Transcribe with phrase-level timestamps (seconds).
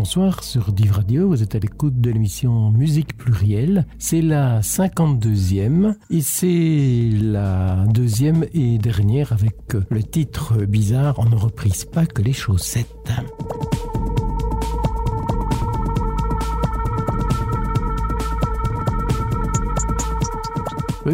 [0.00, 1.28] bonsoir sur Div Radio.
[1.28, 3.84] Vous êtes à l'écoute de l'émission Musique Plurielle.
[3.98, 9.56] C'est la 52e et c'est la deuxième et dernière avec
[9.90, 13.12] le titre bizarre On ne reprise pas que les chaussettes.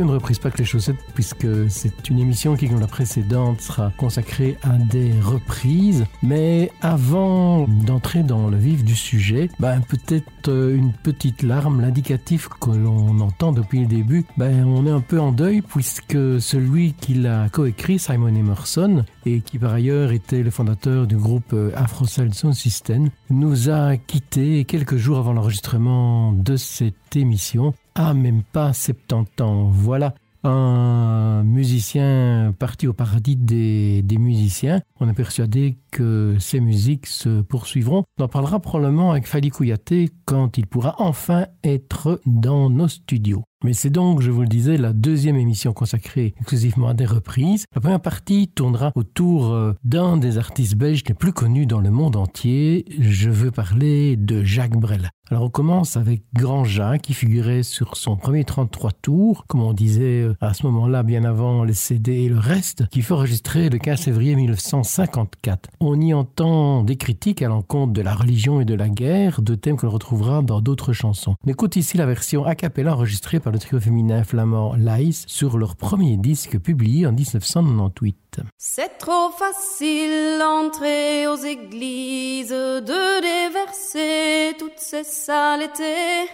[0.03, 3.61] On ne reprise pas que les chaussettes puisque c'est une émission qui, comme la précédente,
[3.63, 6.05] sera consacrée à des reprises.
[6.23, 12.49] Mais avant d'entrer dans le vif du sujet, ben, peut-être euh, une petite larme, l'indicatif
[12.49, 16.93] que l'on entend depuis le début, ben, on est un peu en deuil puisque celui
[16.93, 21.73] qui l'a coécrit, Simon Emerson, et qui par ailleurs était le fondateur du groupe euh,
[21.75, 28.43] Afro Sound System, nous a quittés quelques jours avant l'enregistrement de cette émission ah, même
[28.43, 29.71] pas 70 ans.
[29.71, 30.15] Voilà
[30.45, 34.81] un musicien parti au paradis des, des, musiciens.
[35.01, 38.05] On est persuadé que ces musiques se poursuivront.
[38.19, 43.45] On en parlera probablement avec Fali Kouyaté quand il pourra enfin être dans nos studios.
[43.65, 47.65] Mais c'est donc, je vous le disais, la deuxième émission consacrée exclusivement à des reprises.
[47.75, 51.91] La première partie tournera autour euh, d'un des artistes belges les plus connus dans le
[51.91, 52.85] monde entier.
[52.99, 55.09] Je veux parler de Jacques Brel.
[55.31, 59.73] Alors on commence avec Grand Jacques qui figurait sur son premier 33 tours, comme on
[59.73, 63.71] disait euh, à ce moment-là, bien avant les CD et le reste, qui fut enregistré
[63.71, 65.71] le 15 février 1954.
[65.89, 69.57] On y entend des critiques à l'encontre de la religion et de la guerre, deux
[69.57, 71.37] thèmes que l'on retrouvera dans d'autres chansons.
[71.47, 75.59] On écoute ici la version a cappella enregistrée par le trio féminin flamand Lice sur
[75.59, 78.41] leur premier disque publié en 1998.
[78.59, 86.27] C'est trop facile d'entrer aux églises, de déverser toutes ces saletés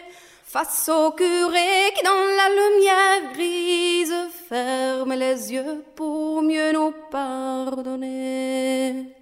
[0.45, 4.15] face au curé qui dans la lumière grise
[4.49, 9.13] ferme les yeux pour mieux nous pardonner.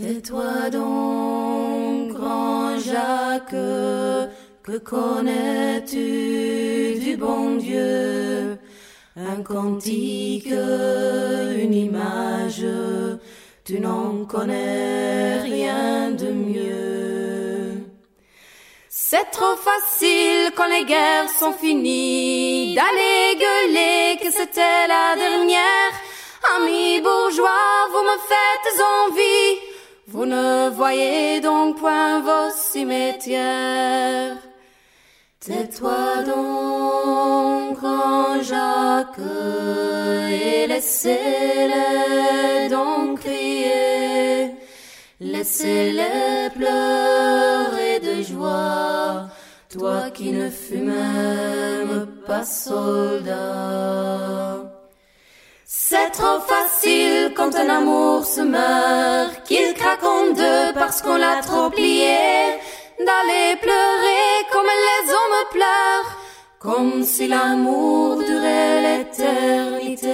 [0.00, 5.98] Tais-toi donc, grand Jacques, que connais-tu
[6.98, 8.56] du bon Dieu?
[9.14, 12.64] Un cantique, une image,
[13.66, 17.84] tu n'en connais rien de mieux.
[18.88, 25.92] C'est trop facile quand les guerres sont finies d'aller gueuler que c'était la dernière.
[26.56, 29.69] Amis bourgeois, vous me faites envie.
[30.12, 34.38] Vous ne voyez donc point vos cimetières.
[35.38, 39.20] Tais-toi donc, grand Jacques,
[40.32, 44.50] et laissez-les donc crier,
[45.20, 49.28] laissez-les pleurer de joie,
[49.68, 53.40] toi qui ne fus même pas soldat.
[55.92, 61.40] C'est trop facile quand un amour se meurt, qu'il craque en deux parce qu'on l'a
[61.42, 62.16] trop plié
[63.06, 66.12] d'aller pleurer comme les hommes pleurent,
[66.60, 70.10] comme si l'amour durait l'éternité.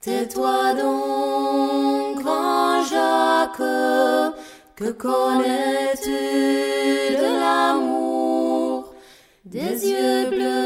[0.00, 3.72] Tais-toi donc, grand Jacques,
[4.74, 6.20] que connais-tu
[7.22, 8.94] de l'amour,
[9.44, 10.57] des yeux bleus,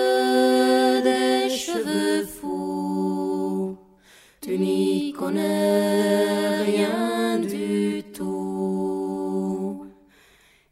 [5.31, 9.87] rien du tout.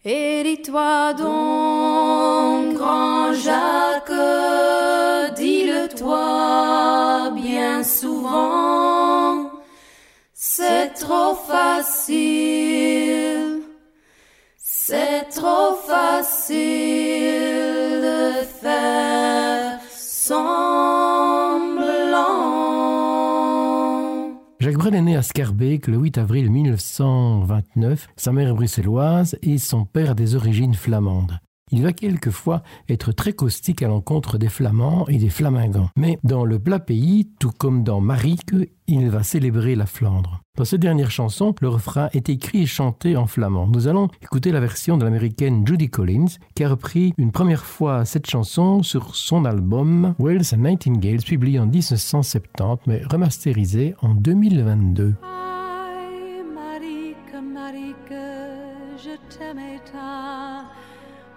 [0.05, 4.11] Et dis-toi donc, grand Jacques,
[5.37, 9.51] dis-le-toi bien souvent,
[10.35, 13.63] c'est trop facile,
[14.57, 17.00] c'est trop facile
[24.81, 28.09] Brel est né à Scarbeck le 8 avril 1929.
[28.17, 31.39] Sa mère est bruxelloise et son père a des origines flamandes.
[31.71, 35.91] Il va quelquefois être très caustique à l'encontre des Flamands et des Flamingants.
[35.97, 38.51] Mais dans le plat pays, tout comme dans Marique,
[38.89, 40.41] il va célébrer la Flandre.
[40.57, 43.69] Dans cette dernière chanson, le refrain est écrit et chanté en flamand.
[43.69, 48.05] Nous allons écouter la version de l'américaine Judy Collins, qui a repris une première fois
[48.05, 55.15] cette chanson sur son album Wells and Nightingales, publié en 1970, mais remasterisé en 2022.
[55.23, 58.13] Aïe, Marique, Marique,
[58.99, 59.17] je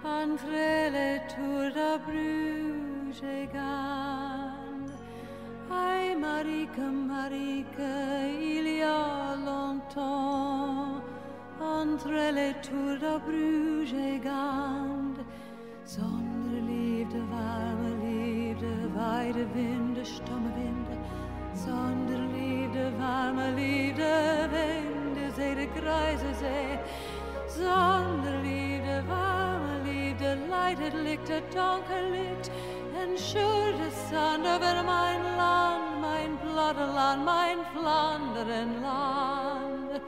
[0.04, 0.50] entre
[0.92, 4.86] les tours de Bruges et Gand.
[5.70, 7.78] Aïe, Marique, Marique,
[8.40, 11.00] il y a longtemps,
[11.60, 15.14] entre les tours de Bruges et Gand.
[15.86, 20.96] Sonderliefde, warme Liefde, Weidewinde, stumme Winde,
[21.54, 26.78] Sonderliefde, warme Liefde, Winde, See, de Kreise See,
[27.48, 28.73] Sonderliebe, warme
[30.64, 32.08] Zeit licked a het donker
[33.00, 40.00] and showed a son of mein Land, mein Platteland, mein Flanderenland.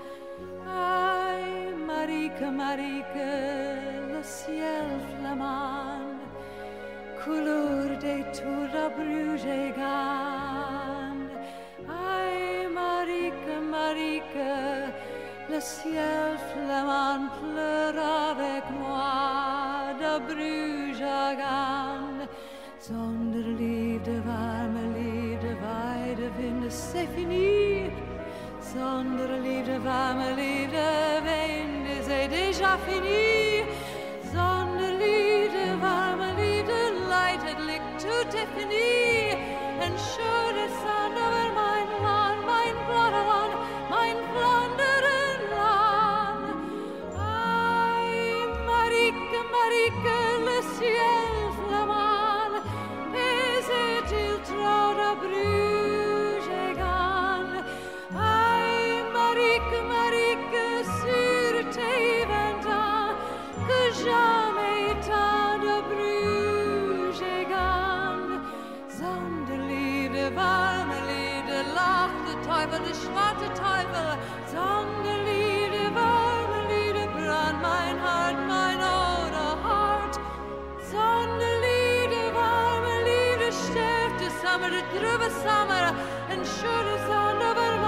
[0.67, 3.37] Ay, Marieke, Marieke,
[4.12, 6.20] le ciel flamand,
[7.23, 9.44] couleur de tours à Bruges
[11.87, 14.93] Ai, Marieke, Marieke,
[15.50, 17.98] le ciel flamand pleure
[18.31, 20.87] avec moi de Bruges
[22.78, 27.90] Sonderliebe, warme Liebe, Weidewinde, c'est fini.
[28.60, 30.87] Sonderliebe, warme Liebe,
[31.25, 33.64] Winde, c'est déjà fini.
[34.32, 36.78] Sonderliebe, warme Liebe,
[37.10, 39.34] leitet liegt tout est fini.
[39.82, 43.45] And sure the sun over mein Land, mein Vaterland,
[70.36, 74.19] warme Liebe, lacht der Teufel, der schwarze Teufel.
[74.46, 75.25] Sonderliebe,
[84.56, 85.84] Sommer, det drøver sommer,
[86.32, 87.85] en skjøre sand over meg.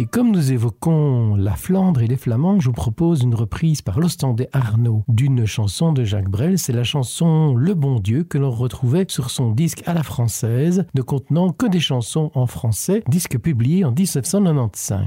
[0.00, 3.98] Et comme nous évoquons la Flandre et les Flamands, je vous propose une reprise par
[3.98, 6.56] l'Ostendais Arnaud d'une chanson de Jacques Brel.
[6.56, 10.86] C'est la chanson Le Bon Dieu que l'on retrouvait sur son disque à la française,
[10.94, 15.02] ne contenant que des chansons en français, disque publié en 1995.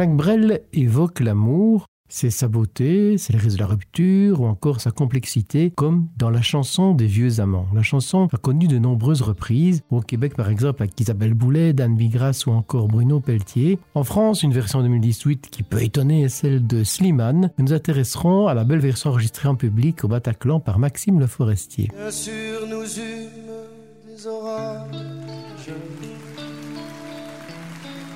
[0.00, 4.80] Jacques Brel évoque l'amour, c'est sa beauté, c'est les risques de la rupture ou encore
[4.80, 7.66] sa complexité, comme dans la chanson des vieux amants.
[7.74, 11.96] La chanson a connu de nombreuses reprises, au Québec par exemple avec Isabelle Boulet, Dan
[11.96, 13.78] Bigras ou encore Bruno Pelletier.
[13.94, 17.50] En France, une version 2018 qui peut étonner est celle de Slimane.
[17.58, 21.26] Nous nous intéresserons à la belle version enregistrée en public au Bataclan par Maxime Le
[21.26, 21.90] Forestier.
[21.94, 24.86] Bien sûr, nous eûmes des orages.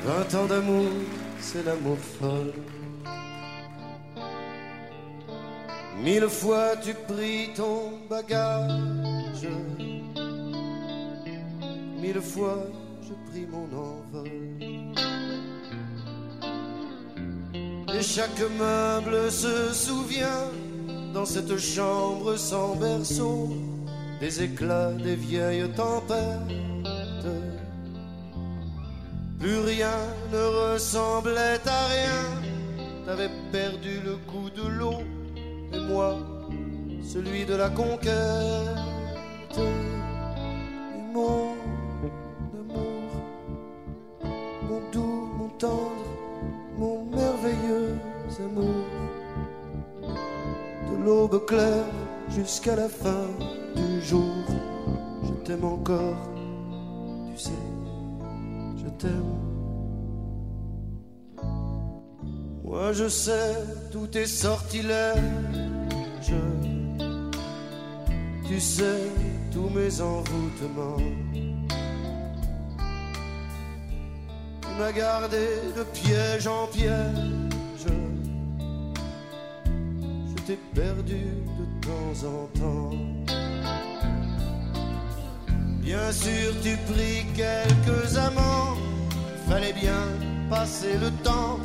[0.07, 0.91] Vingt ans d'amour,
[1.45, 2.55] c'est l'amour folle.
[6.03, 9.49] Mille fois tu pris ton bagage.
[12.03, 12.61] Mille fois
[13.07, 14.31] je pris mon envol.
[17.97, 20.47] Et chaque meuble se souvient
[21.13, 23.51] dans cette chambre sans berceau
[24.21, 27.54] des éclats des vieilles tempêtes.
[29.45, 29.99] Plus rien
[30.33, 33.05] ne ressemblait à rien.
[33.05, 35.03] T'avais perdu le goût de l'eau
[35.71, 36.17] et moi
[37.03, 38.09] celui de la conquête.
[39.59, 41.53] Et mon
[42.59, 43.11] amour,
[44.63, 46.07] mon doux, mon tendre,
[46.79, 47.99] mon merveilleux
[48.47, 48.87] amour,
[50.89, 51.93] de l'aube claire
[52.31, 53.27] jusqu'à la fin
[53.77, 54.47] du jour,
[55.23, 56.17] je t'aime encore,
[57.31, 57.64] tu sais,
[59.05, 59.35] t'aime.
[62.65, 63.53] Moi je sais
[63.93, 65.19] tout est sortilège.
[68.49, 69.03] Tu sais
[69.53, 71.03] tous mes envoûtements.
[74.63, 75.47] Tu m'as gardé
[75.77, 77.87] de piège en piège.
[80.29, 81.23] Je t'ai perdu
[81.59, 82.91] de temps en temps.
[85.81, 88.77] Bien sûr, tu pris quelques amants.
[89.49, 90.03] Fallait bien
[90.51, 91.59] passer le temps.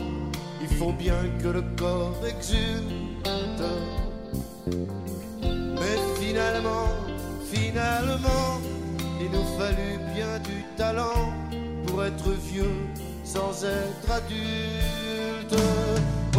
[0.61, 3.27] Il faut bien que le corps exulte.
[5.51, 6.89] Mais finalement,
[7.51, 8.59] finalement,
[9.21, 11.33] il nous fallut bien du talent
[11.87, 12.77] pour être vieux
[13.23, 15.55] sans être adulte.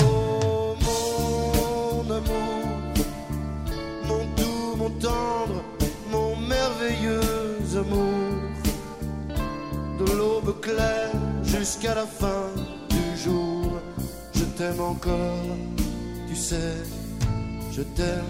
[0.01, 2.67] Oh mon amour,
[4.07, 5.63] mon doux, mon tendre,
[6.11, 7.21] mon merveilleux
[7.77, 8.41] amour,
[9.99, 11.10] de l'aube claire
[11.59, 12.47] jusqu'à la fin
[12.89, 13.81] du jour,
[14.35, 15.57] je t'aime encore,
[16.29, 16.77] tu sais
[17.73, 18.25] je t'aime.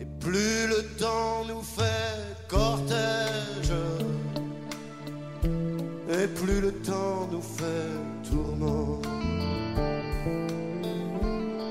[0.00, 2.16] Et plus le temps nous fait
[2.48, 3.72] cortège,
[6.10, 9.00] et plus le temps nous fait tourment.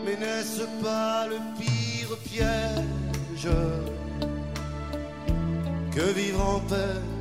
[0.05, 3.49] Mais n'est-ce pas le pire piège
[5.91, 7.14] que vivre en paix?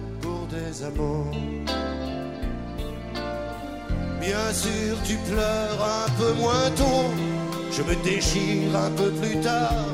[4.20, 7.10] Bien sûr, tu pleures un peu moins tôt.
[7.70, 9.86] Je me déchire un peu plus tard.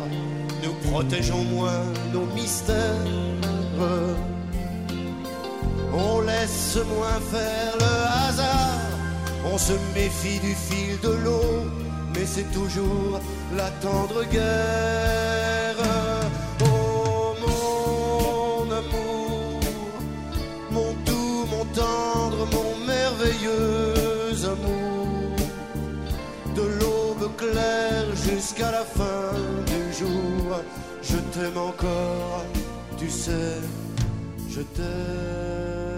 [0.63, 3.07] Nous protégeons moins nos mystères.
[5.93, 8.81] On laisse moins faire le hasard.
[9.53, 11.65] On se méfie du fil de l'eau.
[12.15, 13.21] Mais c'est toujours
[13.57, 16.10] la tendre guerre.
[28.41, 29.35] Jusqu'à la fin
[29.67, 30.61] du jour,
[31.03, 32.45] je t'aime encore,
[32.97, 33.61] tu sais,
[34.49, 35.90] je t'aime.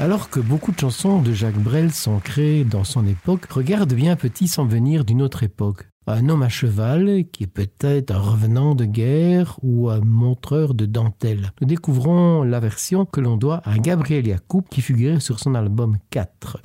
[0.00, 4.16] Alors que beaucoup de chansons de Jacques Brel sont créées dans son époque, Regarde bien
[4.16, 5.88] petit sans venir d'une autre époque.
[6.06, 10.86] Un homme à cheval qui est peut-être un revenant de guerre ou un montreur de
[10.86, 11.52] dentelle.
[11.60, 15.98] Nous découvrons la version que l'on doit à Gabriel Yacoub qui figurait sur son album
[16.08, 16.62] 4.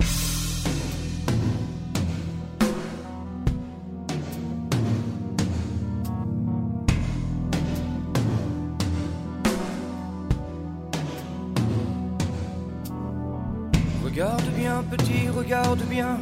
[15.46, 16.18] Regarde bien.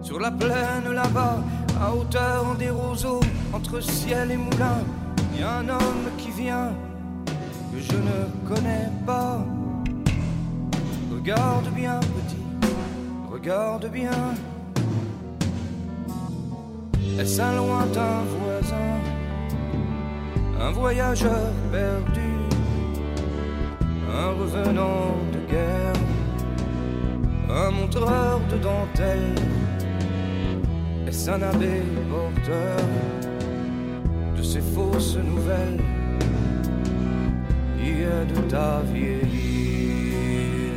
[0.00, 1.44] Sur la plaine là-bas,
[1.78, 3.20] à hauteur des roseaux,
[3.52, 4.78] entre ciel et moulin,
[5.34, 6.72] il y a un homme qui vient
[7.70, 9.44] que je ne connais pas.
[11.12, 12.70] Regarde bien, petit,
[13.30, 14.32] regarde bien.
[17.18, 18.90] Est-ce un lointain voisin,
[20.62, 22.30] un voyageur perdu,
[24.10, 25.87] un revenant de guerre,
[27.50, 29.34] un montreur de dentelle?
[31.06, 32.78] Est-ce un abbé porteur
[34.38, 35.82] de ces fausses nouvelles.
[37.76, 37.92] Qui
[38.32, 40.74] de ta vieillir.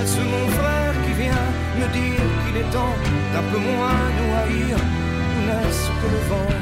[0.00, 1.48] Est-ce mon frère qui vient
[1.80, 2.98] me dire qu'il est temps
[3.32, 4.76] d'un peu moins nous haïr?
[5.34, 6.54] Ou n'est-ce que le vent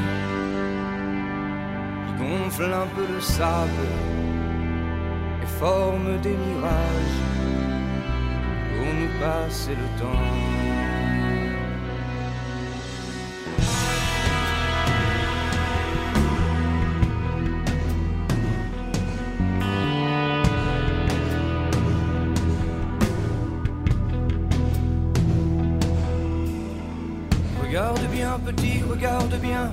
[2.05, 3.87] qui gonfle un peu le sable
[5.43, 7.24] et forme des mirages?
[9.19, 10.55] Passer le temps
[28.45, 29.71] petit, regarde bien.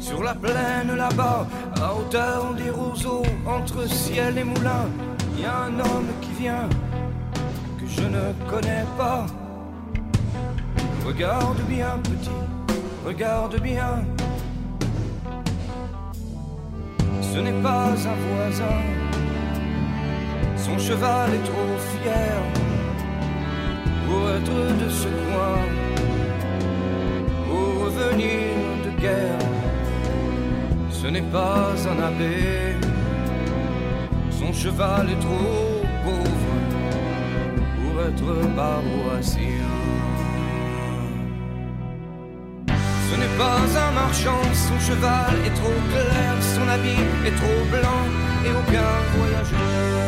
[0.00, 1.46] Sur la plaine là-bas,
[1.80, 4.86] à hauteur des roseaux, entre ciel et moulin,
[5.38, 6.68] y a un homme qui vient
[7.96, 9.26] je ne connais pas.
[11.06, 12.40] Regarde bien, petit,
[13.04, 14.04] regarde bien.
[17.22, 18.80] Ce n'est pas un voisin,
[20.56, 22.38] son cheval est trop fier
[24.06, 25.86] pour être de ce coin
[28.84, 29.38] de guerre.
[30.90, 32.76] Ce n'est pas un abbé,
[34.30, 36.35] son cheval est trop pauvre
[38.14, 39.42] pour être paroissien.
[42.68, 48.02] Ce n'est pas un marchand, son cheval est trop clair, son habit est trop blanc
[48.44, 50.06] et aucun voyageur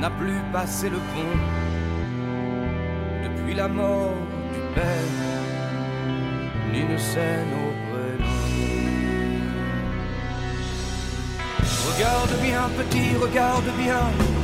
[0.00, 1.38] n'a plus passé le pont
[3.24, 4.14] depuis la mort
[4.52, 5.12] du père
[6.72, 8.32] ni ne sait nos prénoms.
[11.88, 14.41] Regarde bien, petit, regarde bien.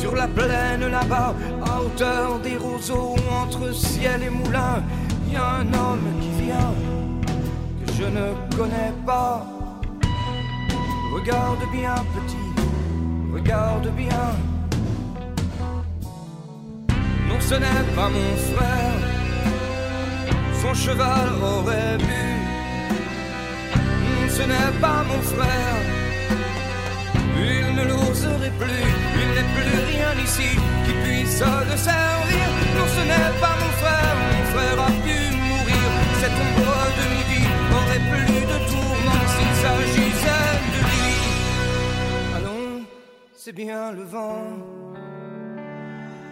[0.00, 1.34] Sur la plaine là-bas,
[1.66, 4.82] à hauteur des roseaux, entre ciel et moulin,
[5.26, 6.74] il y a un homme qui vient
[7.80, 9.46] que je ne connais pas.
[11.14, 12.48] Regarde bien, petit,
[13.34, 14.26] regarde bien.
[17.28, 19.20] Non, ce n'est pas mon frère
[20.62, 22.22] son cheval aurait bu.
[24.28, 25.79] Ce n'est pas mon frère,
[28.58, 28.86] plus,
[29.22, 30.50] il n'est plus rien ici
[30.84, 32.46] qui puisse le servir.
[32.76, 35.88] Non, ce n'est pas mon frère, mon frère a pu mourir.
[36.20, 37.42] Cette ombre de midi
[37.78, 41.12] aurait plus de tourment s'il s'agissait de lui.
[42.36, 42.84] Allons,
[43.34, 44.58] c'est bien le vent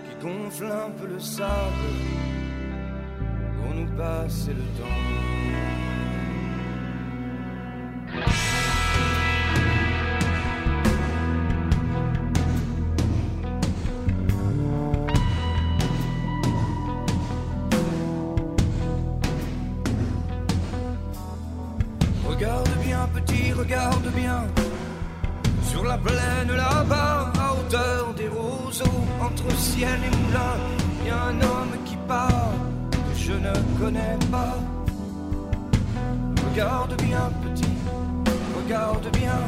[0.05, 1.89] qui gonfle un peu le sable
[3.79, 5.48] nous passer le temps.
[29.40, 30.57] Entre ciel et moulin,
[31.07, 32.53] y a un homme qui part
[33.29, 34.57] je ne connais pas.
[36.51, 37.77] Regarde bien, petit,
[38.57, 39.40] regarde bien.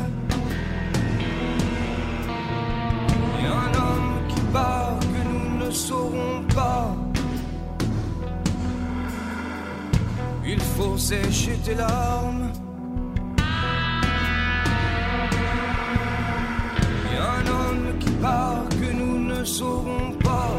[3.42, 6.94] Y a un homme qui part que nous ne saurons pas.
[10.46, 12.50] Il faut sécher tes larmes.
[17.12, 18.69] Y a un homme qui part que
[19.40, 20.50] ne saurons pas.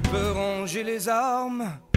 [0.00, 1.91] peux ranger les armes.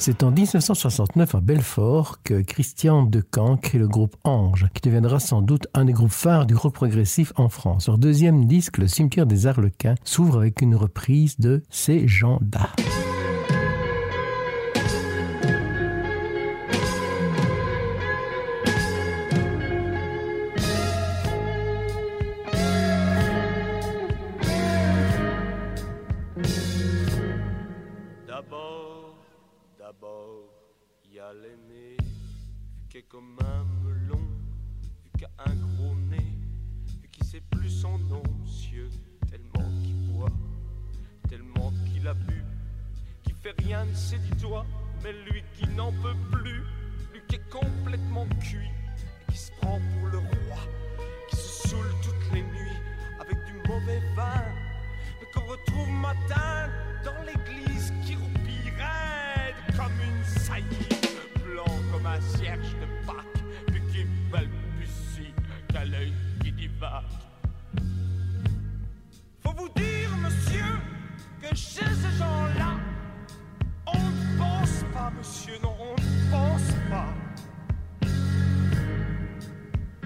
[0.00, 5.42] C'est en 1969 à Belfort que Christian Decamp crée le groupe Ange, qui deviendra sans
[5.42, 7.86] doute un des groupes phares du rock progressif en France.
[7.86, 12.70] Leur deuxième disque, Le cimetière des Arlequins, s'ouvre avec une reprise de Ces gens-là.
[33.10, 34.20] Comme un melon,
[35.02, 36.32] vu qu'à un gros nez,
[37.02, 38.88] vu qu'il sait plus son nom, monsieur,
[39.28, 40.30] tellement qu'il boit,
[41.28, 42.44] tellement qu'il a bu,
[43.24, 44.64] qui fait rien de ses dix doigts,
[45.02, 46.62] mais lui qui n'en peut plus,
[47.12, 48.70] lui qui est complètement cuit,
[49.28, 50.60] qui se prend pour le roi,
[51.30, 52.78] qui se saoule toutes les nuits
[53.18, 54.44] avec du mauvais vin,
[55.20, 56.68] mais qu'on retrouve matin
[57.04, 60.99] dans l'église qui roupille raide comme une saillie
[62.18, 65.34] cierge de Pâques, puis qui balbutie
[65.72, 67.04] qu'à l'œil qui divague.
[69.42, 70.64] Faut vous dire, monsieur,
[71.40, 72.78] que chez ces gens-là,
[73.86, 77.12] on ne pense pas, monsieur, non, on ne pense pas.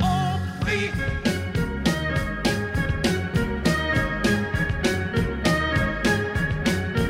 [0.01, 0.91] On prie.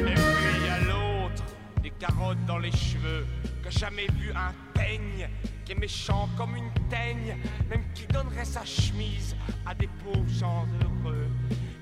[0.07, 1.44] Et puis il y a l'autre,
[1.83, 3.26] des carottes dans les cheveux
[3.62, 4.52] que jamais vu un
[5.64, 7.37] qui est méchant comme une teigne,
[7.68, 9.35] même qui donnerait sa chemise
[9.66, 11.27] à des pauvres gens heureux,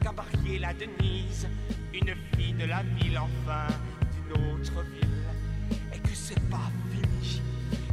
[0.01, 1.49] qu'a marié la Denise,
[1.93, 3.67] une fille de la ville enfin,
[4.12, 7.43] d'une autre ville, et que c'est pas fini,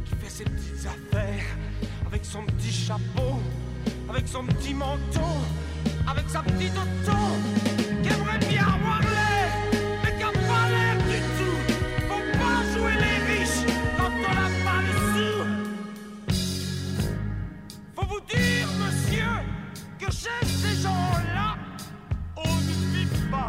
[0.04, 1.46] qui fait ses petites affaires,
[2.06, 3.40] avec son petit chapeau,
[4.08, 5.38] avec son petit manteau,
[6.06, 7.89] avec sa petite auto,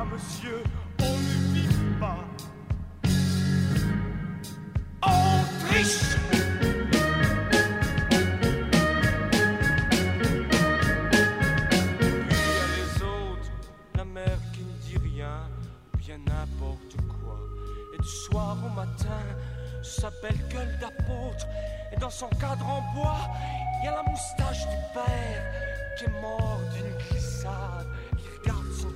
[0.06, 0.64] monsieur,
[1.00, 2.26] on ne vit pas.
[5.04, 6.16] On triche.
[12.30, 13.52] Puis il y a les autres,
[13.96, 15.50] la mère qui ne dit rien,
[15.94, 17.40] ou bien n'importe quoi.
[17.96, 19.24] Et du soir au matin,
[19.84, 21.48] sa belle gueule d'apôtre.
[21.94, 23.30] Et dans son cadre en bois,
[23.82, 25.44] il y a la moustache du père
[25.98, 27.88] qui est mort d'une glissade,
[28.18, 28.91] qui regarde son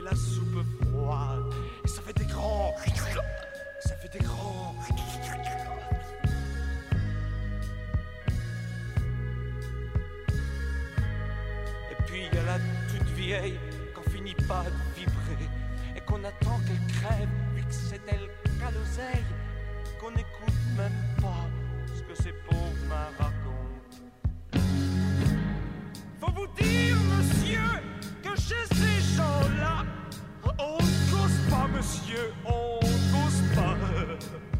[0.00, 1.52] la soupe froide.
[1.84, 2.74] Et ça fait des grands.
[3.80, 4.74] Ça fait des grands.
[11.90, 12.58] Et puis il y a la
[12.90, 13.58] toute vieille
[13.94, 15.48] qu'on finit pas de vibrer
[15.96, 18.28] et qu'on attend qu'elle crève vu que c'est elle
[18.58, 19.24] qu'a l'oseille
[20.00, 21.46] qu'on n'écoute même pas
[21.94, 23.10] ce que ces pauvres mains.
[26.20, 26.96] Faut vous dire,
[31.84, 34.53] monsieur, on cause pas.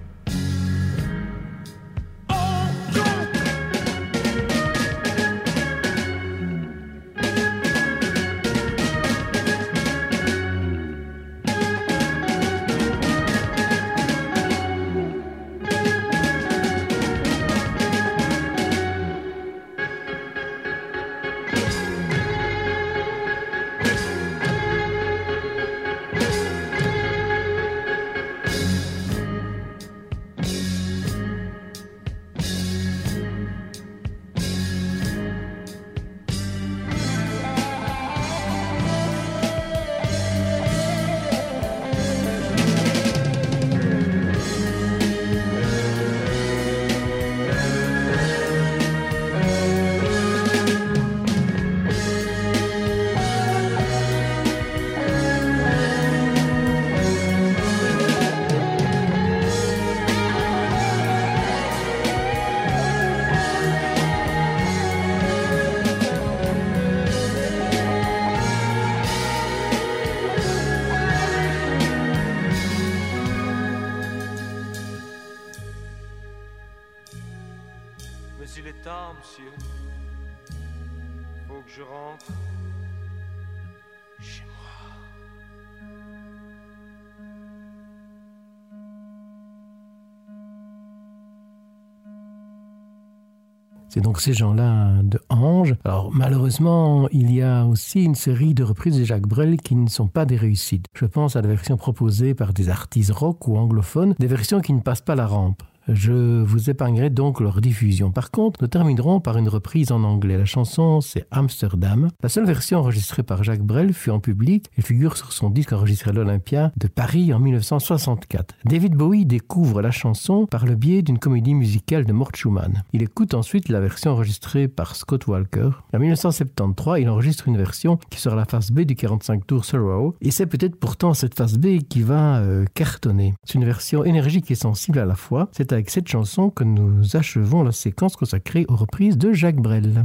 [93.94, 95.76] C'est donc ces gens-là de Ange.
[95.84, 99.88] Alors malheureusement, il y a aussi une série de reprises de Jacques Brel qui ne
[99.88, 100.86] sont pas des réussites.
[100.94, 104.72] Je pense à la version proposée par des artistes rock ou anglophones, des versions qui
[104.72, 105.62] ne passent pas la rampe.
[105.88, 108.10] Je vous épargnerai donc leur diffusion.
[108.10, 110.38] Par contre, nous terminerons par une reprise en anglais.
[110.38, 112.08] La chanson, c'est Amsterdam.
[112.22, 115.72] La seule version enregistrée par Jacques Brel fut en public et figure sur son disque
[115.72, 118.54] enregistré à l'Olympia de Paris en 1964.
[118.64, 122.82] David Bowie découvre la chanson par le biais d'une comédie musicale de Mort Schumann.
[122.94, 125.70] Il écoute ensuite la version enregistrée par Scott Walker.
[125.92, 130.14] En 1973, il enregistre une version qui sera la face B du 45 tours Sorrow
[130.22, 133.34] et c'est peut-être pourtant cette face B qui va euh, cartonner.
[133.44, 135.50] C'est une version énergique et sensible à la fois.
[135.74, 140.04] Avec cette chanson que nous achevons la séquence consacrée aux reprises de Jacques Brel.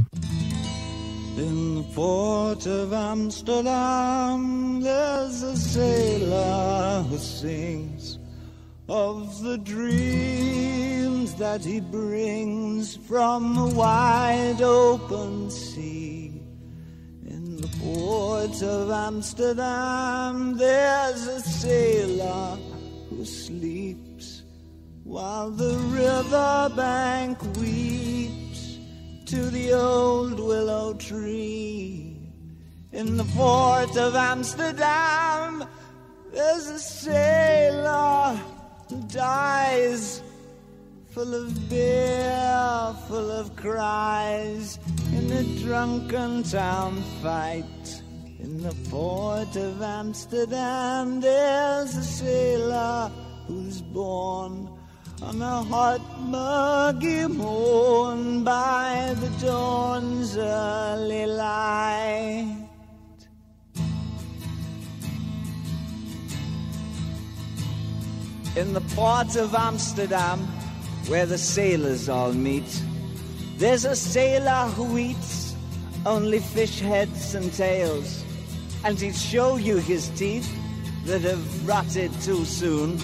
[1.38, 8.18] In the port of Amsterdam, there's a sailor who sings
[8.88, 16.32] of the dreams that he brings from the wide open sea.
[17.28, 22.58] In the port of Amsterdam, there's a sailor
[23.08, 24.09] who sleeps
[25.10, 28.78] while the riverbank weeps
[29.26, 32.16] to the old willow tree.
[32.92, 35.64] In the port of Amsterdam,
[36.32, 38.38] there's a sailor
[38.88, 40.22] who dies
[41.08, 44.78] full of beer, full of cries
[45.12, 48.02] in a drunken town fight.
[48.38, 53.10] In the port of Amsterdam, there's a sailor
[53.48, 54.69] who's born
[55.22, 62.66] on a hot muggy morn by the dawn's early light.
[68.56, 70.40] In the port of Amsterdam,
[71.08, 72.82] where the sailors all meet,
[73.58, 75.54] there's a sailor who eats
[76.06, 78.24] only fish heads and tails,
[78.84, 80.50] and he'd show you his teeth
[81.04, 82.98] that have rotted too soon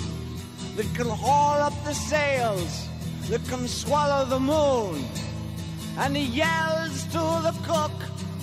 [0.77, 2.87] that can haul up the sails,
[3.31, 5.03] that can swallow the moon.
[5.99, 7.93] And he yells to the cook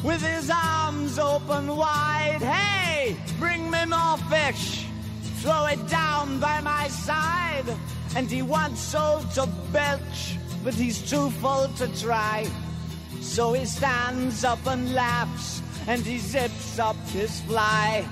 [0.03, 4.85] with his arms open wide, Hey, bring me more fish,
[5.41, 7.65] throw it down by my side.
[8.15, 12.47] And he wants so to belch, but he's too full to try.
[13.21, 18.05] So he stands up and laughs, and he zips up his fly.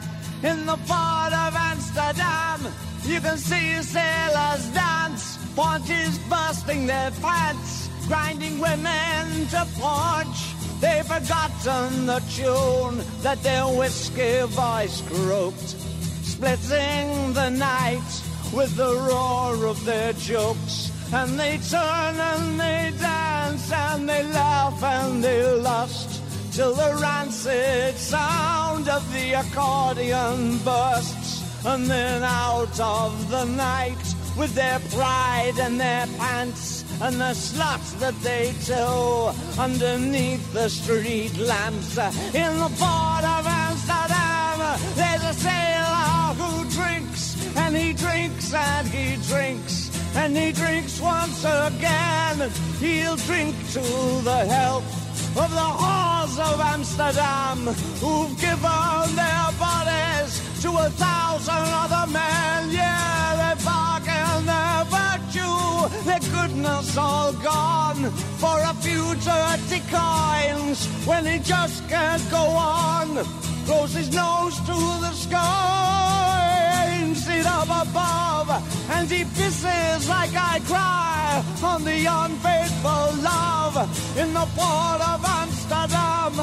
[0.43, 2.71] In the port of Amsterdam,
[3.03, 10.55] you can see sailors dance, ponches busting their pants, grinding women to punch.
[10.79, 15.75] They've forgotten the tune that their whiskey voice croaked,
[16.23, 18.11] splitting the night
[18.53, 20.91] with the roar of their jokes.
[21.13, 26.21] And they turn and they dance and they laugh and they lust
[26.53, 31.20] till the rancid sound of the accordion bursts.
[31.63, 37.97] And then out of the night with their pride and their pants and the sluts
[37.99, 41.97] that they tow underneath the street lamps
[42.33, 44.79] in the port of Amsterdam.
[44.95, 51.43] There's a sailor who drinks and he drinks and he drinks and he drinks once
[51.43, 52.49] again.
[52.79, 53.81] He'll drink to
[54.23, 55.00] the health
[55.37, 57.59] of the whores of Amsterdam
[58.01, 62.69] who've given their bodies to a thousand other men.
[62.71, 71.25] Yeah, they bargain their virtue, their goodness all gone for a few dirty coins when
[71.25, 73.50] he just can't go on.
[73.65, 78.49] Close his nose to the sky, aims it up above,
[78.91, 83.77] and he pisses like I cry on the unfaithful love
[84.17, 86.33] in the port of Amsterdam,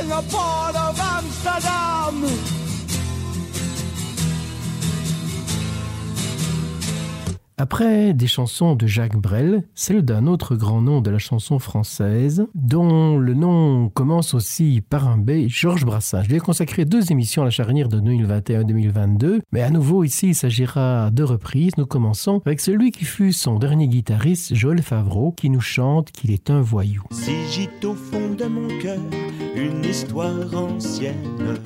[0.00, 2.71] in the port of Amsterdam.
[7.58, 12.46] Après des chansons de Jacques Brel, celle d'un autre grand nom de la chanson française,
[12.54, 16.22] dont le nom commence aussi par un B, Georges Brassens.
[16.22, 20.28] Je lui ai consacré deux émissions à la charnière de 2021-2022, mais à nouveau ici
[20.28, 21.76] il s'agira de reprises.
[21.76, 26.30] Nous commençons avec celui qui fut son dernier guitariste, Joël Favreau, qui nous chante qu'il
[26.30, 27.02] est un voyou.
[27.10, 29.00] Si au fond de mon cœur
[29.54, 31.58] une histoire ancienne,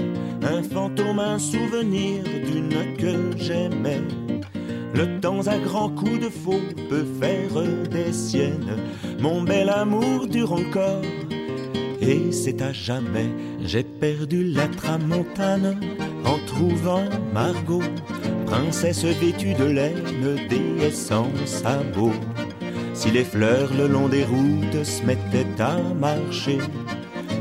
[0.42, 4.02] un fantôme, un souvenir d'une que j'aimais.
[4.94, 8.76] Le temps à grands coups de faux peut faire des siennes.
[9.20, 11.02] Mon bel amour dure encore,
[12.00, 13.28] et c'est à jamais.
[13.62, 15.80] J'ai perdu la tramontane
[16.24, 17.82] en trouvant Margot,
[18.46, 22.12] princesse vêtue de laine, déesse sans sabot.
[22.94, 26.58] Si les fleurs le long des routes se mettaient à marcher,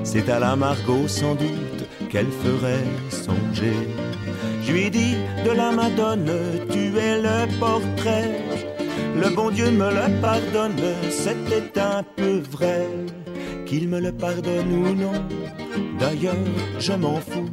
[0.03, 4.04] c'est à la Margot sans doute qu'elle ferait songer.
[4.65, 6.31] Je lui dis de la Madone,
[6.71, 8.31] tu es le portrait.
[9.15, 12.87] Le bon Dieu me le pardonne, c'était un peu vrai.
[13.67, 15.13] Qu'il me le pardonne ou non,
[15.99, 16.35] d'ailleurs
[16.79, 17.49] je m'en fous.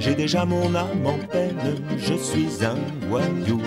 [0.00, 2.76] J'ai déjà mon âme en peine, je suis un
[3.08, 3.60] voyou.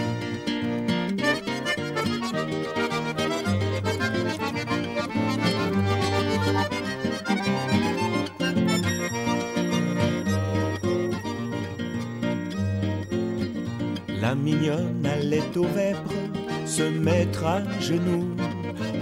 [14.44, 16.14] Mignonne allait au vêpres
[16.66, 18.26] se mettre à genoux.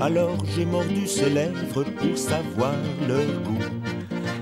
[0.01, 2.75] Alors j'ai mordu ses lèvres pour savoir
[3.07, 3.65] leur goût.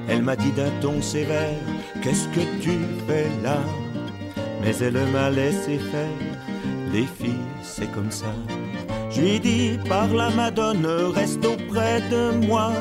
[0.09, 1.59] Elle m'a dit d'un ton sévère,
[2.01, 2.71] qu'est-ce que tu
[3.07, 3.57] fais là?
[4.61, 6.17] Mais elle m'a laissé faire,
[6.93, 8.33] les filles c'est comme ça.
[9.09, 12.71] Je lui dis par la Madone, reste auprès de moi.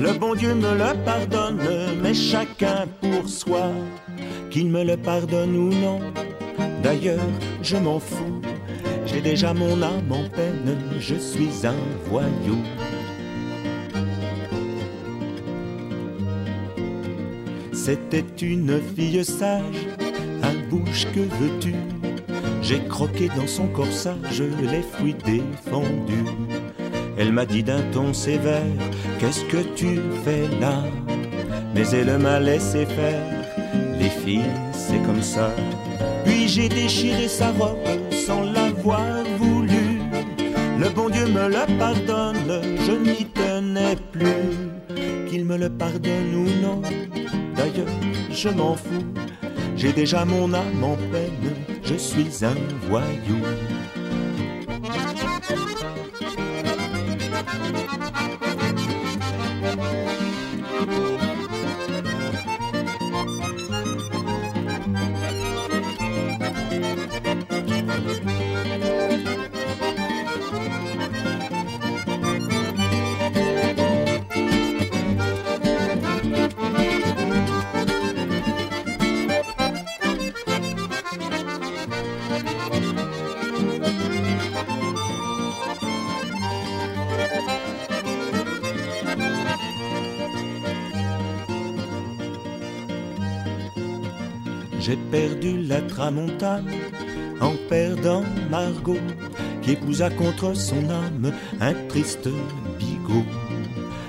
[0.00, 1.60] Le bon Dieu me le pardonne,
[2.02, 3.70] mais chacun pour soi.
[4.50, 6.00] Qu'il me le pardonne ou non,
[6.86, 8.40] d'ailleurs je m'en fous.
[9.06, 12.58] J'ai déjà mon âme en peine, je suis un voyou.
[17.72, 19.82] C'était une fille sage,
[20.44, 21.74] un bouche que veux-tu?
[22.62, 26.30] J'ai croqué dans son corsage les fruits défendus.
[27.18, 28.76] Elle m'a dit d'un ton sévère,
[29.18, 30.84] qu'est-ce que tu fais là?
[31.74, 33.22] Mais elle m'a laissé faire,
[33.98, 35.50] les filles c'est comme ça.
[36.26, 37.78] Puis j'ai déchiré sa robe
[38.10, 40.00] sans l'avoir voulu.
[40.78, 45.28] Le bon Dieu me le pardonne, je n'y tenais plus.
[45.28, 46.82] Qu'il me le pardonne ou non,
[47.56, 47.86] d'ailleurs
[48.30, 49.06] je m'en fous.
[49.76, 52.56] J'ai déjà mon âme en peine, je suis un
[52.88, 53.40] voyou.
[96.06, 96.70] Tramontane
[97.40, 99.04] en perdant Margot,
[99.62, 102.28] qui épousa contre son âme un triste
[102.78, 103.26] bigot.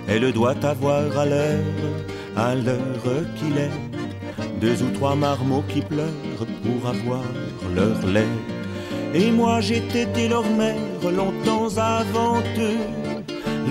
[0.08, 1.96] Elle doit avoir à l'heure,
[2.36, 3.80] à l'heure qu'il est,
[4.62, 7.24] deux ou trois marmots qui pleurent pour avoir
[7.76, 8.36] leur lait.
[9.16, 12.84] Et moi été leur mère longtemps avant eux.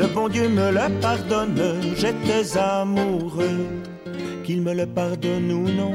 [0.00, 1.62] Le bon Dieu me le pardonne,
[1.94, 3.66] j'étais amoureux.
[4.42, 5.94] Qu'il me le pardonne ou non,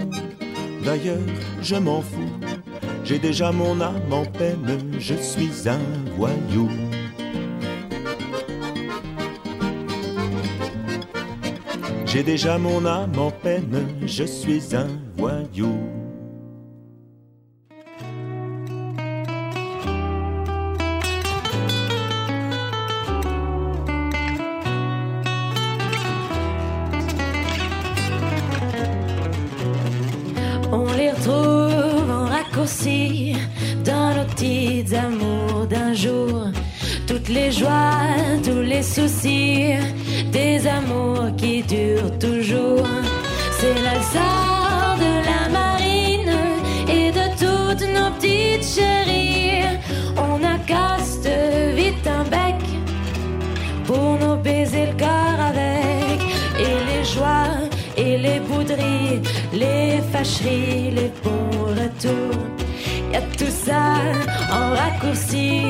[0.83, 1.19] D'ailleurs,
[1.61, 2.39] je m'en fous.
[3.03, 5.79] J'ai déjà mon âme en peine, je suis un
[6.17, 6.69] voyou.
[12.05, 16.00] J'ai déjà mon âme en peine, je suis un voyou.
[60.43, 62.41] Les bons retours.
[63.11, 63.83] Y a tout ça
[64.51, 65.61] en raccourci,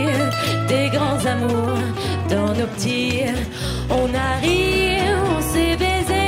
[0.67, 1.79] des grands amours
[2.29, 3.23] dans nos petits.
[3.89, 6.28] On a ri, on s'est baisé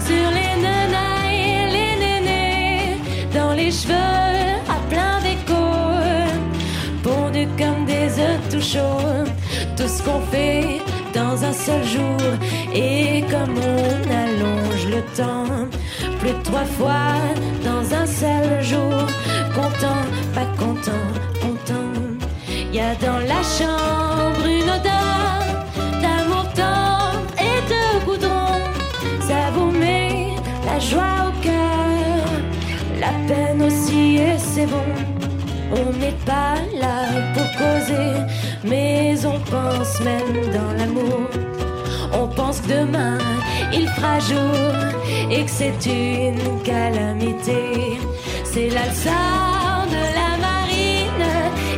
[0.00, 2.96] sur les nenailles, les nénés,
[3.34, 3.94] dans les cheveux
[4.68, 5.62] à plein d'écho,
[7.02, 9.30] pondus comme des œufs tout chauds.
[9.76, 10.80] Tout ce qu'on fait
[11.14, 12.20] dans un seul jour
[12.74, 15.68] et comme on allonge le temps,
[16.20, 17.16] plus de trois fois
[18.02, 19.06] un seul jour,
[19.54, 21.06] content, pas content,
[21.40, 21.92] content.
[22.72, 25.42] Y a dans la chambre une odeur
[26.02, 28.58] d'amour tendre et de goudron.
[29.28, 30.30] Ça vous met
[30.66, 32.24] la joie au cœur,
[32.98, 34.90] la peine aussi et c'est bon.
[35.80, 36.98] On n'est pas là
[37.34, 38.12] pour causer
[38.64, 40.91] mais on pense même dans l'amour.
[42.36, 43.18] Pense que demain
[43.72, 44.74] il fera jour
[45.30, 47.98] et que c'est une calamité.
[48.44, 51.28] C'est l'alçar de la marine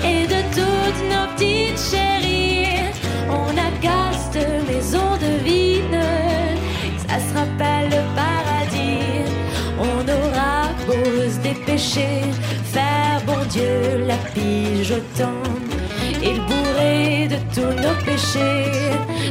[0.05, 2.93] et de toutes nos petites chéries.
[3.29, 4.39] On agaste
[4.69, 6.01] maison de vigne,
[7.07, 9.31] ça sera pas le paradis.
[9.79, 12.23] On aura beau se dépêcher,
[12.65, 14.95] faire bon Dieu la pige
[16.13, 18.71] le bourré de tous nos péchés.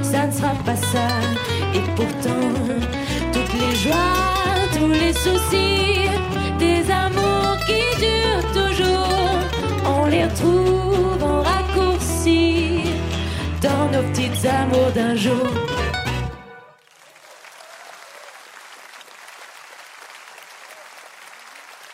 [0.01, 1.07] Ça ne sera pas ça,
[1.73, 2.49] et pourtant,
[3.33, 4.15] toutes les joies,
[4.77, 6.09] tous les soucis,
[6.59, 9.39] des amours qui durent toujours,
[9.85, 12.83] on les retrouve en raccourci
[13.61, 15.72] dans nos petites amours d'un jour.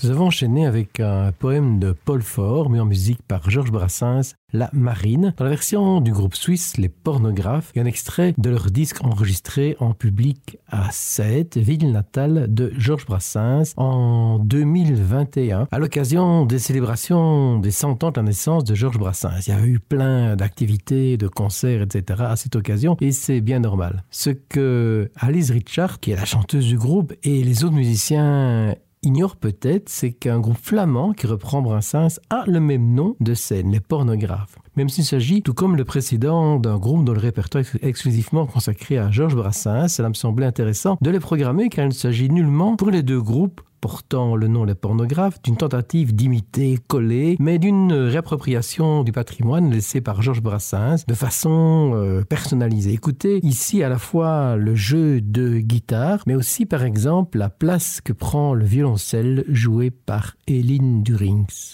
[0.01, 4.33] Nous avons enchaîné avec un poème de Paul Faure, mis en musique par Georges Brassens,
[4.53, 8.71] La Marine, dans la version du groupe suisse Les Pornographes, et un extrait de leur
[8.71, 16.45] disque enregistré en public à Sète, ville natale de Georges Brassens, en 2021, à l'occasion
[16.45, 19.47] des célébrations des 100 ans de la naissance de Georges Brassens.
[19.47, 22.23] Il y a eu plein d'activités, de concerts, etc.
[22.25, 24.05] à cette occasion, et c'est bien normal.
[24.11, 29.35] Ce que Alice Richard, qui est la chanteuse du groupe, et les autres musiciens ignore
[29.35, 33.79] peut-être, c'est qu'un groupe flamand qui reprend Brassens a le même nom de scène, les
[33.79, 34.57] pornographes.
[34.75, 38.97] Même s'il s'agit, tout comme le précédent, d'un groupe dont le répertoire est exclusivement consacré
[38.97, 42.75] à Georges Brassens, cela me semblait intéressant de les programmer car il ne s'agit nullement
[42.75, 47.93] pour les deux groupes portant le nom des pornographes, d'une tentative d'imiter, coller, mais d'une
[47.93, 52.93] réappropriation du patrimoine laissé par Georges Brassens de façon euh, personnalisée.
[52.93, 58.01] Écoutez ici à la fois le jeu de guitare, mais aussi par exemple la place
[58.01, 61.73] que prend le violoncelle joué par Eline Durings.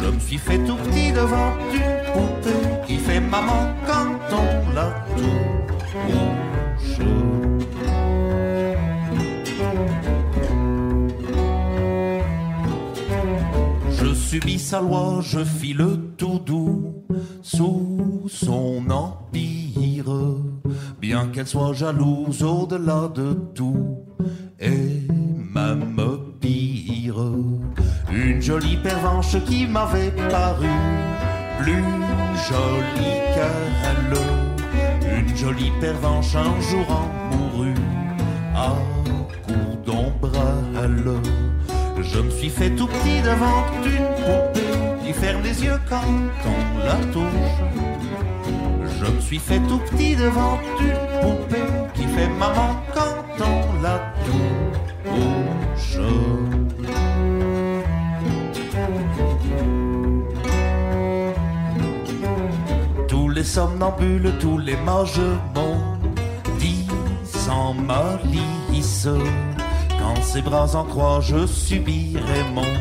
[0.00, 4.90] Je me suis fait tout petit devant une poupée qui fait maman quand on la
[5.16, 6.98] touche.
[13.90, 17.04] Je subis sa loi, je fis le tout doux
[17.42, 20.12] sous son empire,
[21.00, 23.98] bien qu'elle soit jalouse au-delà de tout
[24.60, 25.06] et
[25.54, 25.96] même
[26.40, 27.16] pire.
[28.14, 30.68] Une jolie pervenche qui m'avait paru
[31.58, 31.82] plus
[32.48, 34.16] jolie qu'elle.
[35.18, 37.74] Une jolie pervenche un jour en mourut
[38.54, 38.76] à
[39.44, 41.18] coup d'ombrelle.
[42.02, 46.06] Je me suis fait tout petit devant une poupée qui ferme les yeux quand
[46.46, 47.58] on la touche.
[48.96, 53.98] Je me suis fait tout petit devant une poupée qui fait maman quand on la
[54.24, 55.98] touche.
[63.44, 65.98] Les somnambules, tous les mangements
[66.58, 66.86] dit
[67.24, 69.08] sans malice.
[69.98, 72.72] Quand ses bras en croix, je subirai mon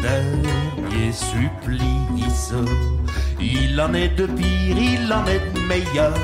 [0.00, 2.54] dernier supplice.
[3.40, 6.14] Il en est de pire, il en est de meilleur,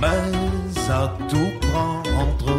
[0.00, 2.56] mais à tout prendre,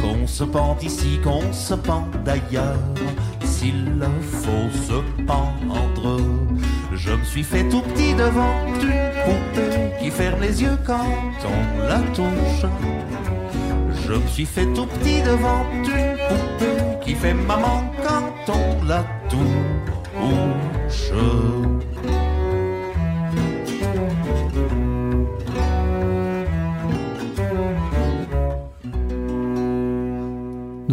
[0.00, 2.94] qu'on se pente ici, qu'on se pente d'ailleurs,
[3.42, 6.47] s'il faut se pendre.
[6.98, 8.90] Je me suis fait tout petit devant une
[9.24, 11.06] poupée qui ferme les yeux quand
[11.44, 12.66] on la touche.
[14.04, 19.04] Je me suis fait tout petit devant une poupée qui fait maman quand on la
[19.30, 21.12] touche.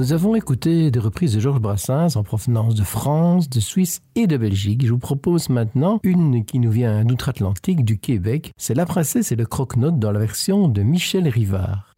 [0.05, 4.27] Nous avons écouté des reprises de Georges Brassens en provenance de France, de Suisse et
[4.27, 4.85] de Belgique.
[4.85, 8.51] Je vous propose maintenant une qui nous vient d'outre-Atlantique, du Québec.
[8.55, 11.95] C'est La Princesse et le Croque-Note dans la version de Michel Rivard.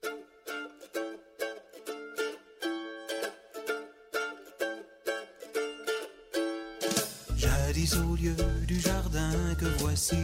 [7.35, 8.35] Jadis au lieu
[8.65, 10.15] du jardin que voici,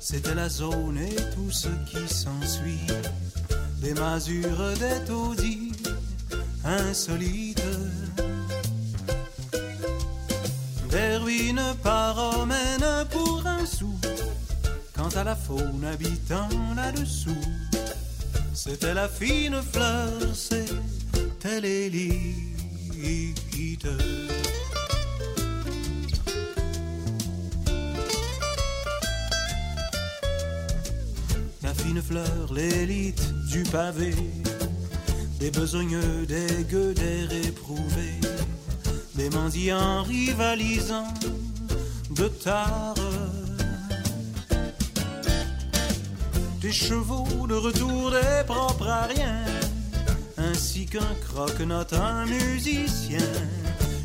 [0.00, 2.88] c'était la zone et tout ce qui s'ensuit.
[3.80, 5.12] Des masures, des
[6.66, 7.62] insolites.
[10.90, 13.94] Des ruines paromènes pour un sou.
[14.94, 17.30] Quant à la faune habitant là-dessous,
[18.54, 22.56] c'était la fine fleur, c'était l'élite.
[31.62, 34.14] La fine fleur, l'élite du pavé,
[35.38, 38.20] des besogneux, des gueux, des réprouvés,
[39.14, 41.12] des mendiants rivalisant
[42.10, 42.94] de tard.
[46.60, 49.44] Des chevaux de retour, des propres à rien,
[50.36, 53.18] ainsi qu'un croque-note, un musicien,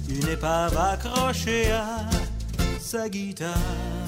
[0.10, 2.08] une épave accrochée à
[2.80, 4.01] sa guitare.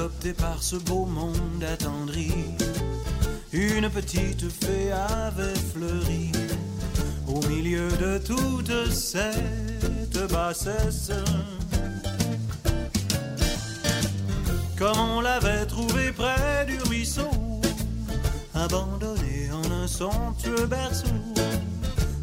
[0.00, 2.32] Adopté par ce beau monde attendri.
[3.52, 6.32] Une petite fée avait fleuri
[7.28, 11.12] au milieu de toute cette bassesse.
[14.78, 17.30] Comme on l'avait trouvé près du ruisseau,
[18.54, 21.08] abandonné en un somptueux berceau.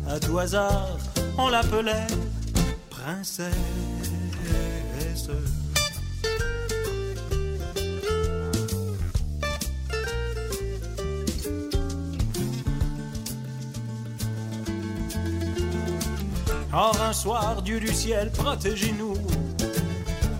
[0.09, 0.97] À tout hasard,
[1.37, 2.07] on l'appelait
[2.89, 3.53] princesse.
[16.79, 19.15] Or un soir, Dieu du ciel, protégez-nous.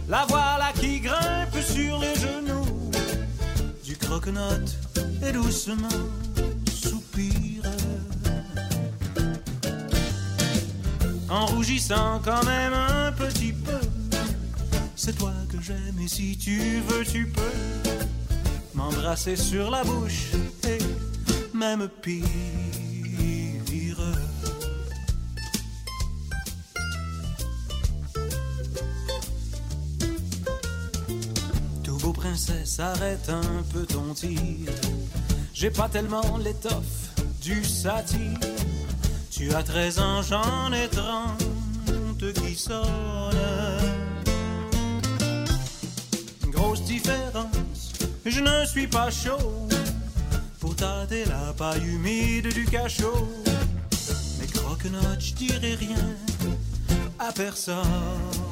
[0.08, 2.92] La voilà qui grimpe sur les genoux
[3.84, 4.78] du croque-note
[5.28, 5.88] et doucement
[6.72, 7.64] soupire.
[11.28, 13.80] En rougissant quand même un petit peu.
[14.96, 17.98] C'est toi que j'aime et si tu veux, tu peux
[18.76, 20.34] m'embrasser sur la bouche
[20.68, 20.78] et
[21.58, 22.24] même pire.
[32.38, 34.38] Princesse, arrête un peu ton tir.
[35.54, 38.38] J'ai pas tellement l'étoffe du satire.
[39.32, 42.86] Tu as 13 ans, j'en ai 30 qui sonnent.
[46.52, 47.94] Grosse différence,
[48.26, 49.68] je ne suis pas chaud
[50.60, 53.28] pour tâter la paille humide du cachot.
[54.40, 56.16] Mais croque-note, je dirai rien
[57.20, 58.47] à personne.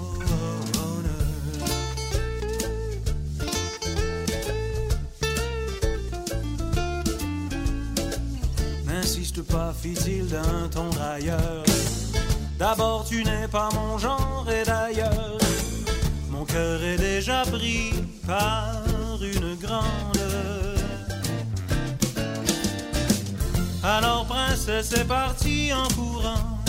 [9.42, 11.64] Pas, fit-il d'un ton railleur.
[12.58, 15.38] D'abord, tu n'es pas mon genre, et d'ailleurs,
[16.30, 17.92] mon cœur est déjà pris
[18.26, 18.82] par
[19.22, 20.22] une grande.
[23.84, 26.60] Alors, princesse est partie en courant.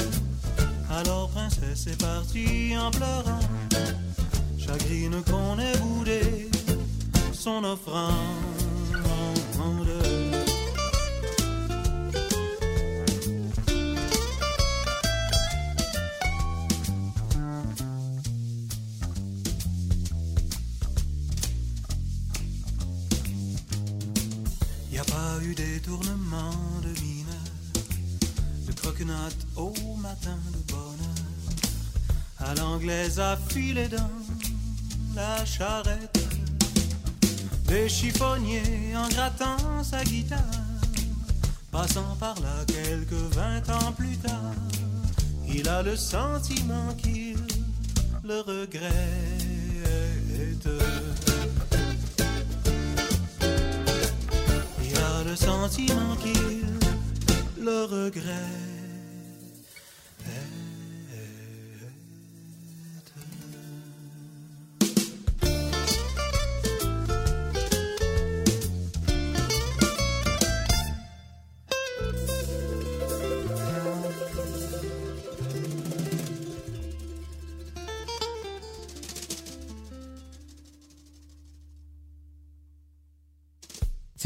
[0.91, 3.41] Alors, princesse est partie en pleurant.
[4.59, 6.51] Chagrine qu'on ait boudé
[7.33, 8.12] son offrande.
[33.57, 34.11] Filer dans
[35.15, 36.19] la charrette.
[37.67, 40.61] des chiffonniers en grattant sa guitare,
[41.71, 44.55] passant par là quelques vingt ans plus tard,
[45.49, 47.39] il a le sentiment qu'il
[48.25, 48.93] le regrette.
[54.85, 58.66] Il a le sentiment qu'il le regrette.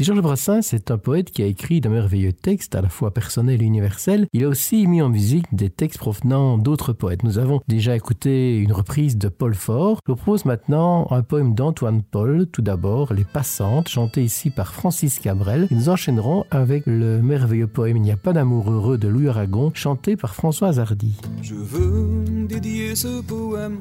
[0.03, 3.61] Georges Brassens est un poète qui a écrit de merveilleux textes, à la fois personnels
[3.61, 7.21] et universels, il a aussi mis en musique des textes provenant d'autres poètes.
[7.23, 9.99] Nous avons déjà écouté une reprise de Paul Fort.
[10.07, 14.73] Je vous propose maintenant un poème d'Antoine Paul, tout d'abord Les Passantes, chanté ici par
[14.73, 15.67] Francis Cabrel.
[15.69, 19.27] Et nous enchaînerons avec le merveilleux poème Il n'y a pas d'amour heureux de Louis
[19.27, 21.15] Aragon, chanté par François Hardy.
[21.43, 23.79] Je veux dédier ce poème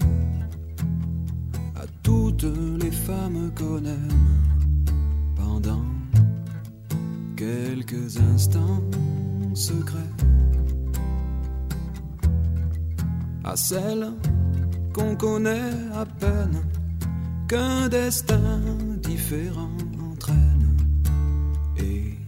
[1.77, 2.45] à toutes
[2.79, 4.51] les femmes qu'on aime
[5.35, 5.90] pendant
[7.41, 8.83] quelques instants
[9.55, 10.15] secrets
[13.45, 14.13] à celles
[14.93, 16.59] qu'on connaît à peine
[17.49, 18.61] qu'un destin
[19.03, 19.79] différent
[20.13, 20.77] entraîne
[21.79, 22.19] et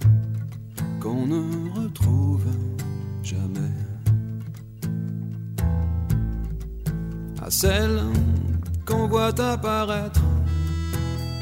[0.98, 1.42] qu'on ne
[1.78, 2.46] retrouve
[3.22, 3.76] jamais.
[7.46, 8.02] À celles
[8.86, 10.24] qu'on voit apparaître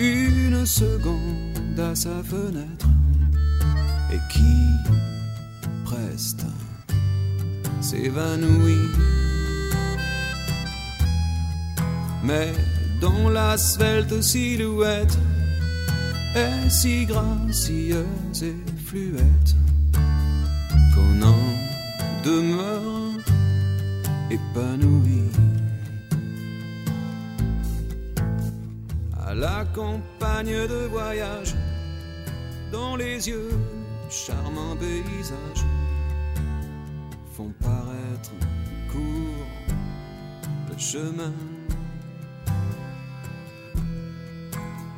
[0.00, 2.79] une seconde à sa fenêtre
[4.12, 4.66] et qui
[5.84, 6.44] preste
[7.80, 8.90] s'évanouit.
[12.22, 12.52] Mais
[13.00, 15.18] dont la svelte silhouette
[16.34, 19.54] est si gracieuse et fluette
[20.94, 21.44] qu'on en
[22.24, 23.18] demeure
[24.30, 25.22] épanoui.
[29.26, 31.54] À la campagne de voyage,
[32.72, 33.50] dont les yeux
[34.10, 35.64] charmants paysages
[37.36, 38.32] font paraître
[38.90, 39.46] court
[40.68, 41.32] le chemin.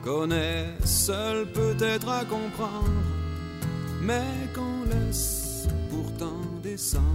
[0.02, 2.90] Qu'on est seul peut-être à comprendre,
[4.00, 7.06] mais qu'on laisse pourtant descendre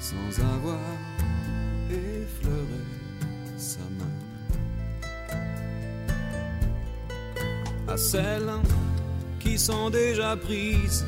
[0.00, 0.78] sans avoir
[1.88, 2.84] effleuré
[3.56, 4.16] sa main.
[7.88, 8.50] À celle
[9.40, 11.04] qui sont déjà prises,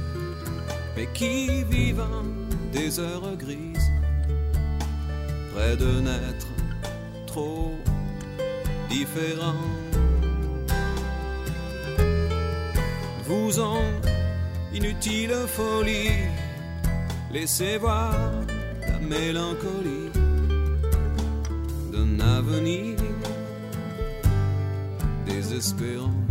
[0.97, 2.03] mais qui vivent
[2.73, 3.91] des heures grises,
[5.55, 6.49] près de n'être
[7.27, 7.75] trop
[8.89, 9.71] différents.
[13.27, 13.83] Vous en
[14.75, 16.11] inutile folie,
[17.33, 18.15] laissez voir
[18.89, 20.11] la mélancolie
[21.93, 22.97] d'un avenir
[25.27, 26.22] désespérant.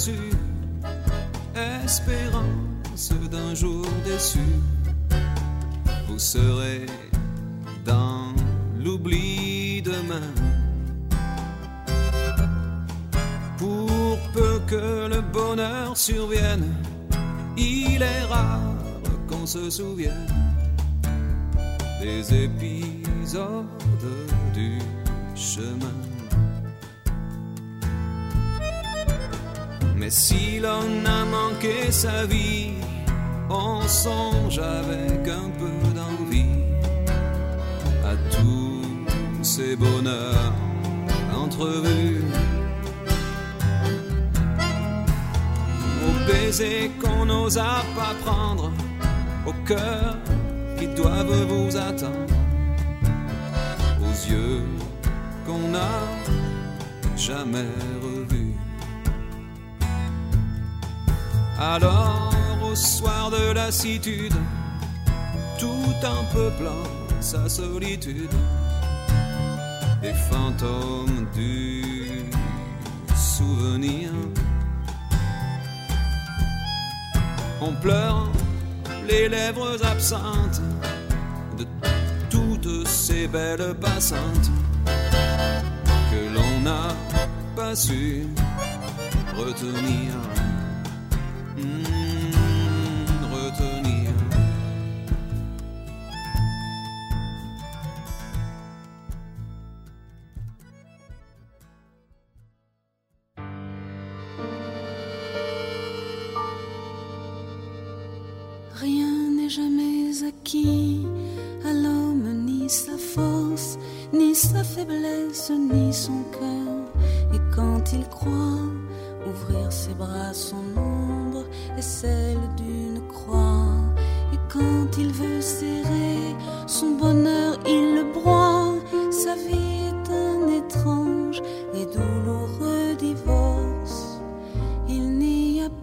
[0.00, 0.39] to
[63.80, 64.34] lassitude,
[65.58, 66.82] tout un peu plein
[67.20, 68.28] sa solitude,
[70.02, 71.82] des fantômes du
[73.16, 74.10] souvenir.
[77.62, 78.28] On pleure
[79.08, 80.60] les lèvres absentes
[81.56, 81.64] de
[82.28, 84.50] toutes ces belles passantes
[86.10, 86.94] que l'on n'a
[87.56, 88.26] pas su
[89.34, 90.29] retenir.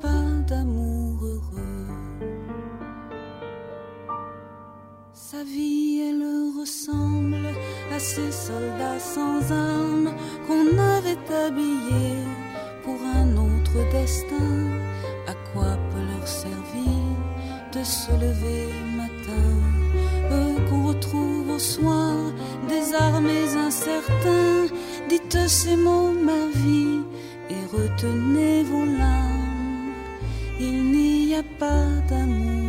[0.01, 1.87] Pas d'amour heureux.
[5.13, 6.23] Sa vie, elle
[6.59, 7.47] ressemble
[7.93, 10.11] à ces soldats sans armes
[10.45, 12.23] qu'on avait habillés
[12.83, 14.53] pour un autre destin.
[15.27, 17.01] À quoi peut leur servir
[17.73, 19.49] de se lever matin?
[20.31, 22.15] Eux qu'on retrouve au soir,
[22.69, 24.67] désarmés, incertains.
[25.09, 27.01] Dites ces mots, ma vie,
[27.49, 29.36] et retenez vos larmes.
[30.59, 32.66] Il n'y a pas d'amour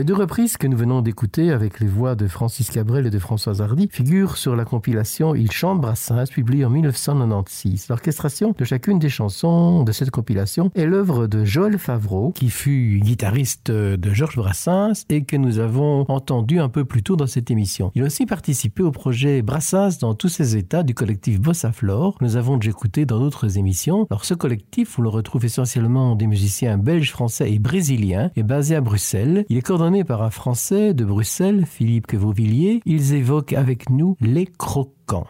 [0.00, 3.18] Les deux reprises que nous venons d'écouter avec les voix de Francis Cabrel et de
[3.18, 7.88] Françoise Hardy figurent sur la compilation Il chante Brassens, publiée en 1996.
[7.90, 12.98] L'orchestration de chacune des chansons de cette compilation est l'œuvre de Joël Favreau, qui fut
[13.04, 17.50] guitariste de Georges Brassens et que nous avons entendu un peu plus tôt dans cette
[17.50, 17.92] émission.
[17.94, 22.16] Il a aussi participé au projet Brassens dans tous ses états du collectif Bossa Flore.
[22.22, 24.06] Nous avons déjà écouté dans d'autres émissions.
[24.08, 28.76] Alors ce collectif, on le retrouve essentiellement des musiciens belges, français et brésiliens, est basé
[28.76, 29.44] à Bruxelles.
[29.50, 32.80] Il est coordonné par un Français de Bruxelles, Philippe Quevauvilliers.
[32.86, 35.26] Ils évoquent avec nous les croquants.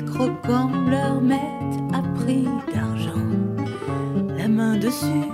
[0.00, 3.26] Les croquants leur mettent à prix d'argent
[4.38, 5.28] la main dessus,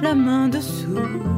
[0.00, 1.37] la main dessous.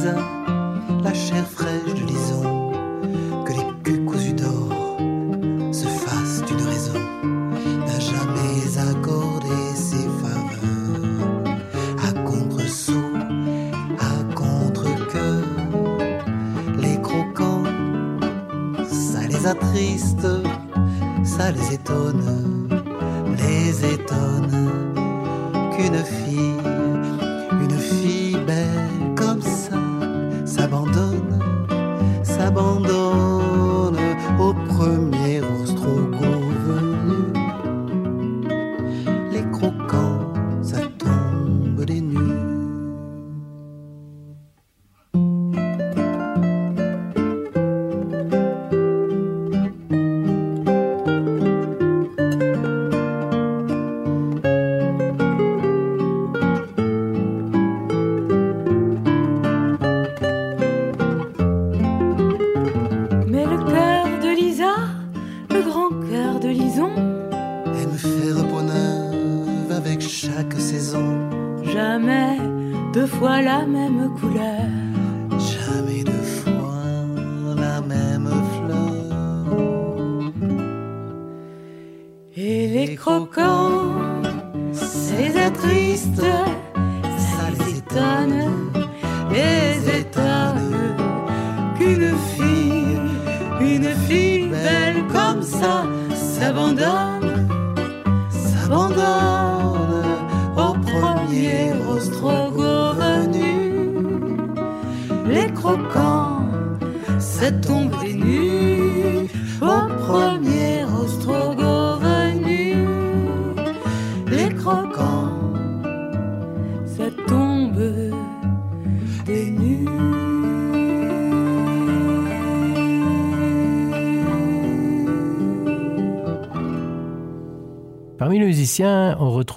[0.00, 0.39] precisa.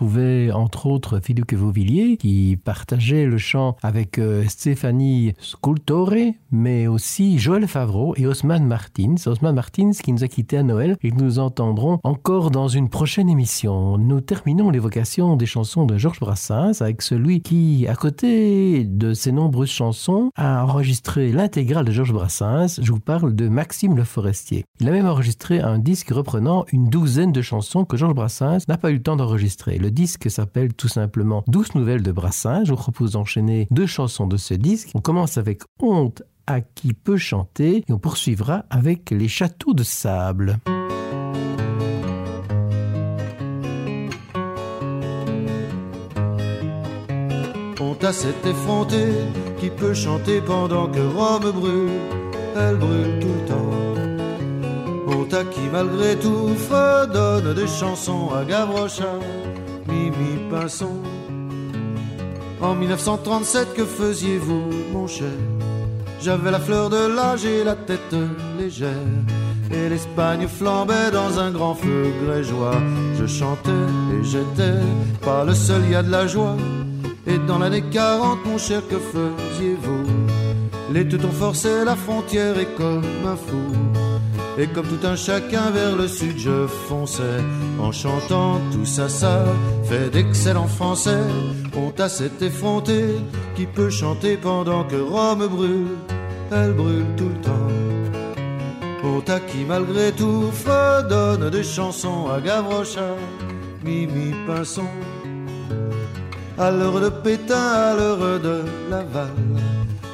[0.04, 7.40] Musiciens, entre autres Philippe Vauvillier qui partageait le chant avec euh, Stéphanie Scultore, mais aussi
[7.40, 9.16] Joël Favreau et Osman Martins.
[9.26, 12.90] Osman Martins qui nous a quittés à Noël et que nous entendrons encore dans une
[12.90, 13.98] prochaine émission.
[13.98, 19.32] Nous terminons l'évocation des chansons de Georges Brassens avec celui qui, à côté de ses
[19.32, 22.80] nombreuses chansons, a enregistré l'intégrale de Georges Brassens.
[22.82, 24.66] Je vous parle de Maxime Le Forestier.
[24.80, 28.78] Il a même enregistré un disque reprenant une douzaine de chansons que Georges Brassens n'a
[28.78, 29.78] pas eu le temps d'enregistrer.
[29.78, 32.66] Le disque s'appelle tout simplement Douce nouvelles de Brassens.
[32.66, 34.90] Je vous propose d'enchaîner deux chansons de ce disque.
[34.96, 39.84] On commence avec Honte à qui peut chanter et on poursuivra avec Les châteaux de
[39.84, 40.58] sable.
[47.80, 49.06] Honte à cet effronté
[49.60, 51.92] qui peut chanter pendant que Rome brûle,
[52.56, 53.74] elle brûle tout le temps.
[55.08, 59.20] Honte à qui malgré tout fredonne des chansons à Gavrocha,
[62.62, 65.28] En 1937, que faisiez-vous, mon cher?
[66.22, 68.16] J'avais la fleur de l'âge et la tête
[68.58, 68.90] légère.
[69.72, 72.80] Et l'Espagne flambait dans un grand feu grégeois.
[73.20, 73.72] Je chantais
[74.14, 74.80] et j'étais
[75.22, 76.56] pas le seul, y a de la joie.
[77.28, 80.06] Et dans l'année 40, mon cher, que faisiez-vous?
[80.94, 83.83] Les teutons forçaient la frontière et comme un fou.
[84.58, 87.42] Et comme tout un chacun vers le sud, je fonçais
[87.80, 89.46] en chantant tout ça, ça
[89.86, 91.24] fait d'excellents français.
[91.76, 92.08] Honte à
[92.42, 93.04] effronté
[93.56, 95.98] qui peut chanter pendant que Rome brûle,
[96.52, 97.74] elle brûle tout le temps.
[99.04, 103.16] Honte à qui malgré tout fredonne des chansons à Gavrocha,
[103.84, 104.88] Mimi Pinson.
[106.60, 109.32] À l'heure de Pétain, à l'heure de Laval.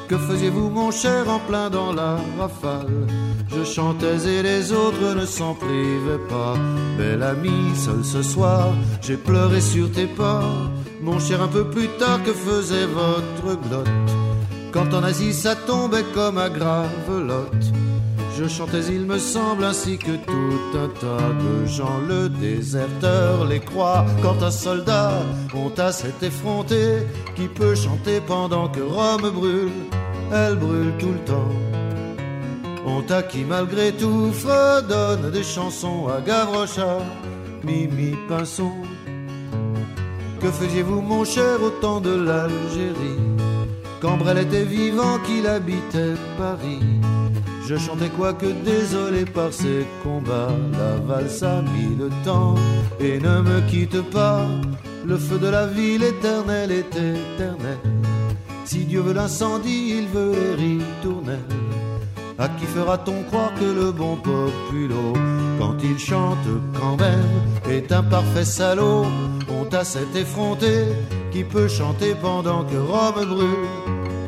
[0.08, 3.08] Que faisiez-vous, mon cher, en plein dans la rafale?
[3.52, 6.56] Je chantais et les autres ne s'en privaient pas.
[6.98, 8.70] Bel ami, seul ce soir,
[9.02, 10.44] j'ai pleuré sur tes pas.
[11.02, 13.88] Mon cher, un peu plus tard, que faisait votre glotte?
[14.72, 17.74] Quand en Asie ça tombait comme à gravelotte.
[18.38, 22.00] Je chantais, il me semble, ainsi que tout un tas de gens.
[22.08, 25.12] Le déserteur les croit quand un soldat
[25.54, 27.00] honte à cet effronté
[27.36, 29.72] qui peut chanter pendant que Rome brûle.
[30.32, 31.69] Elle brûle tout le temps.
[32.86, 37.00] Honte à qui, malgré tout, fredonne des chansons à Gavrocha,
[37.64, 38.72] Mimi Pinson.
[40.40, 43.20] Que faisiez-vous, mon cher, au temps de l'Algérie?
[44.02, 46.80] Quand était vivant, qu'il habitait Paris.
[47.68, 50.56] Je chantais quoique désolé par ces combats.
[50.72, 52.56] La valse a mis le temps
[53.00, 54.48] et ne me quitte pas.
[55.06, 57.78] Le feu de la ville éternelle est éternel.
[58.64, 61.69] Si Dieu veut l'incendie, il veut les ritournelles.
[62.40, 65.14] À qui fera-t-on croire que le bon populo,
[65.60, 66.38] quand il chante
[66.74, 67.34] quand même,
[67.70, 69.06] est un parfait salaud
[69.50, 70.86] Honte à cet effronté
[71.34, 73.68] qui peut chanter pendant que Rome brûle,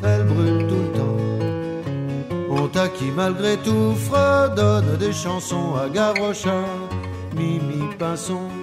[0.04, 2.54] elle brûle tout le temps.
[2.54, 6.66] Honte à qui malgré tout fredonne des chansons à Gavrocha,
[7.38, 8.61] Mimi Pinson.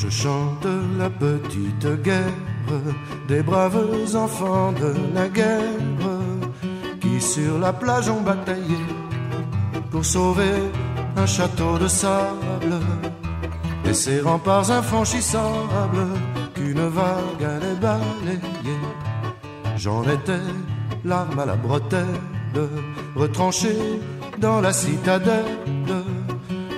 [0.00, 0.64] Je chante
[0.96, 2.38] la petite guerre
[3.26, 5.74] des braves enfants de la guerre
[7.00, 8.78] qui sur la plage ont bataillé
[9.90, 10.54] pour sauver
[11.16, 12.78] un château de sable
[13.86, 16.06] et ses remparts infranchissables
[16.54, 18.80] qu'une vague allait balayer.
[19.76, 20.46] J'en étais
[21.04, 22.06] l'arme à la bretelle,
[23.16, 23.76] retranché
[24.38, 25.58] dans la citadelle.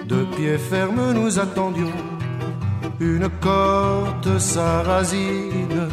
[0.09, 2.10] De pied ferme nous attendions
[3.01, 5.89] une côte sarrasine,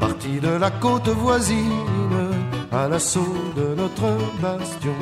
[0.00, 2.32] partie de la côte voisine,
[2.72, 4.96] à l'assaut de notre bastion.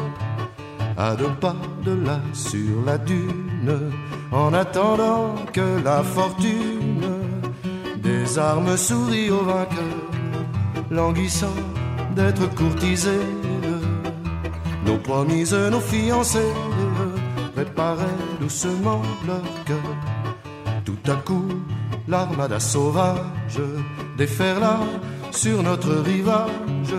[0.98, 1.54] À deux pas
[1.84, 3.92] de là sur la dune,
[4.32, 7.04] en attendant que la fortune
[7.98, 10.00] des armes sourit au vainqueur,
[10.90, 11.58] languissant
[12.16, 13.28] d'être courtisés.
[14.84, 16.52] Nos promises, nos fiancés
[17.54, 20.15] préparaient doucement leur cœur.
[21.06, 21.48] Tout à coup,
[22.08, 23.60] l'armada sauvage
[24.18, 24.80] déferla
[25.30, 26.96] sur notre rivage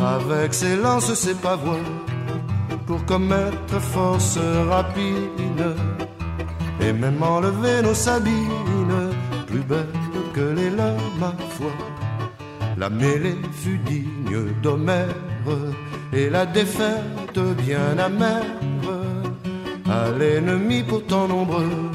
[0.00, 1.78] avec ses lances, ses pavois
[2.86, 4.36] pour commettre force
[4.68, 5.76] rapide
[6.80, 9.12] et même enlever nos sabines
[9.46, 9.86] plus belles
[10.34, 11.70] que les leurs, ma foi.
[12.76, 15.14] La mêlée fut digne d'Homère
[16.12, 18.42] et la défaite bien amère.
[19.88, 21.90] À l'ennemi pourtant nombreux,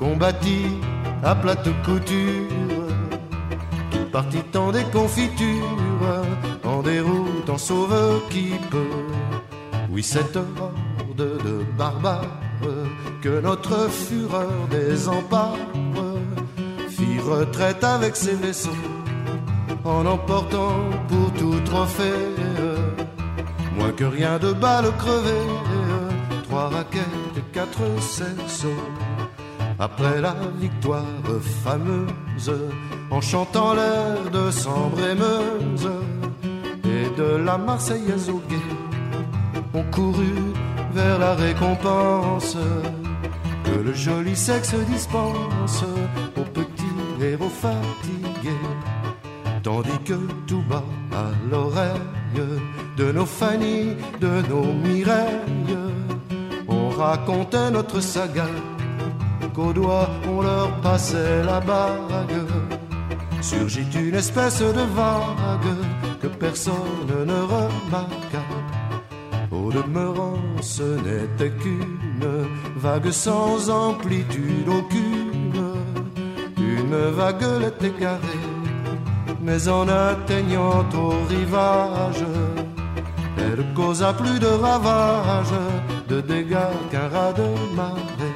[0.00, 0.80] combattit
[1.22, 2.88] à plate couture,
[3.90, 5.76] qui partit en déconfiture,
[6.64, 8.96] en déroute, en sauve qui peut.
[9.90, 12.40] Oui, cette horde de barbares
[13.20, 15.58] que notre fureur désempare
[16.88, 18.84] fit retraite avec ses vaisseaux
[19.84, 20.76] en emportant
[21.08, 22.30] pour tout trophée
[23.76, 25.50] moins que rien de balles crevées,
[26.44, 28.82] trois raquettes et quatre cerceaux.
[29.80, 31.04] Après la victoire
[31.64, 32.52] fameuse,
[33.10, 35.90] en chantant l'air de Sambre et Meuse
[36.84, 38.70] et de la Marseillaise au guet,
[39.72, 40.52] on courut
[40.92, 42.56] vers la récompense.
[43.64, 45.84] Que le joli sexe dispense
[46.36, 48.66] aux petits héros fatigués
[49.62, 52.00] tandis que tout bas à l'oreille
[52.96, 55.78] de nos Fanny, de nos Mireilles,
[56.68, 58.46] on racontait notre saga,
[59.54, 62.46] qu'au doigt on leur passait la bague.
[63.40, 65.76] Surgit une espèce de vague
[66.20, 68.44] que personne ne remarqua.
[69.50, 75.74] Au demeurant, ce n'était qu'une vague sans amplitude aucune,
[76.58, 78.50] une vaguelette égarée
[79.42, 82.24] mais en atteignant au rivage,
[83.38, 85.54] elle causa plus de ravages,
[86.08, 88.29] de dégâts qu'un rat de marée.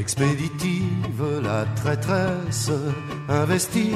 [0.00, 2.70] Expéditive, la traîtresse
[3.28, 3.92] investit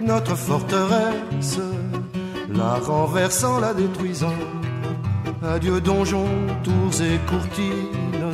[0.00, 1.60] notre forteresse,
[2.48, 4.40] la renversant, la détruisant.
[5.42, 8.32] Adieu donjons, tours et courtines,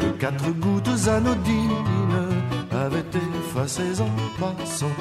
[0.00, 2.30] que quatre gouttes anodines
[2.72, 4.98] avaient effacées en passant.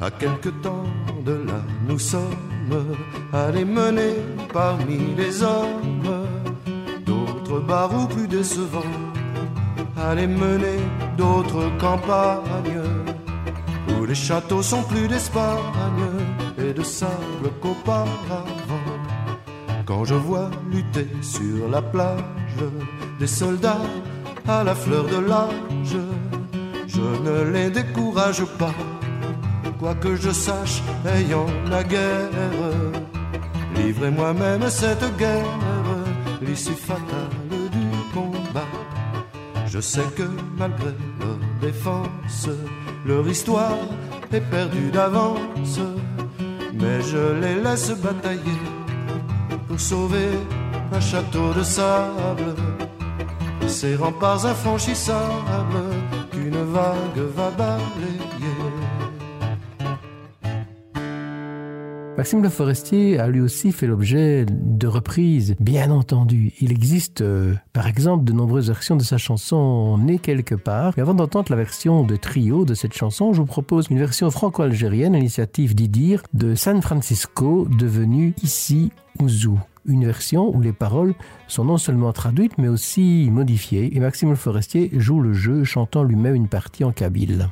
[0.00, 0.88] À quelque temps
[1.24, 2.96] de là, nous sommes
[3.32, 4.14] allés mener
[4.52, 6.26] parmi les hommes
[7.06, 8.96] d'autres barreaux plus décevants,
[10.00, 10.78] aller mener
[11.16, 12.82] d'autres campagnes
[13.98, 16.10] où les châteaux sont plus d'Espagne
[16.58, 18.88] et de sable qu'auparavant.
[19.84, 22.22] Quand je vois lutter sur la plage
[23.18, 23.86] des soldats
[24.46, 25.96] à la fleur de l'âge,
[26.86, 28.74] je ne les décourage pas
[29.78, 32.30] quoi que je sache, ayant la guerre,
[33.76, 35.46] livrez moi-même cette guerre,
[36.42, 36.72] l'issue.
[39.70, 40.22] Je sais que
[40.56, 42.48] malgré leur défense,
[43.04, 43.76] leur histoire
[44.32, 45.78] est perdue d'avance,
[46.72, 48.62] mais je les laisse batailler
[49.66, 50.30] pour sauver
[50.92, 52.54] un château de sable,
[53.66, 55.90] ces remparts infranchissables
[56.32, 58.27] qu'une vague va balayer.
[62.18, 66.52] Maxime Le Forestier a lui aussi fait l'objet de reprises, bien entendu.
[66.60, 70.94] Il existe, euh, par exemple, de nombreuses versions de sa chanson Né quelque part.
[70.96, 74.32] Mais avant d'entendre la version de trio de cette chanson, je vous propose une version
[74.32, 78.90] franco-algérienne, initiative d'Idir, de San Francisco, devenue ici
[79.20, 81.14] Ouzou une version où les paroles
[81.46, 86.02] sont non seulement traduites mais aussi modifiées et Maxime Le Forestier joue le jeu chantant
[86.02, 87.48] lui-même une partie en kabyle.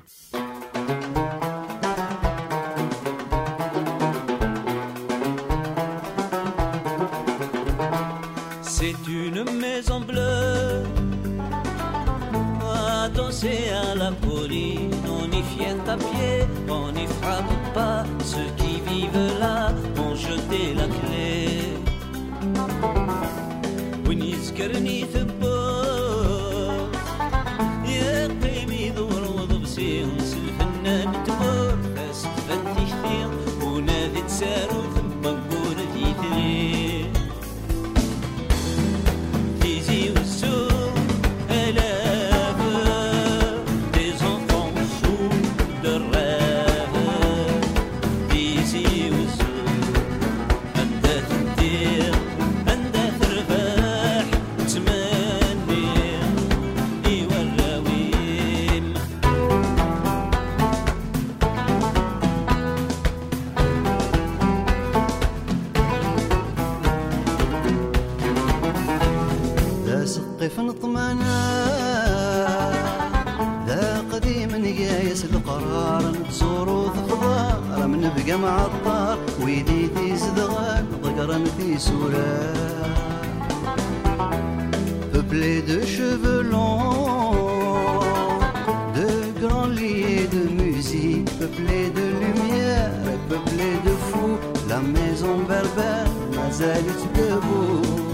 [85.12, 88.00] peuplé de cheveux longs,
[88.94, 92.90] de grands lits de musique, peuplé de lumière,
[93.28, 98.05] peuplé de fous, la maison berbère, Nazareth debout.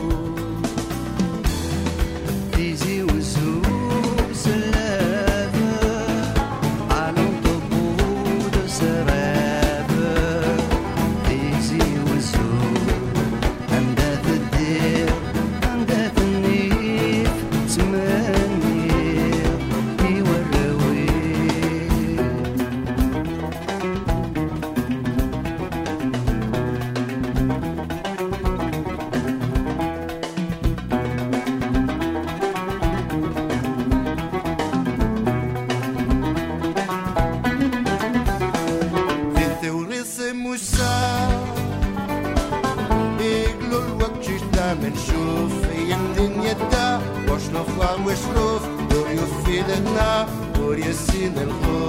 [49.81, 51.81] na por esse nel ho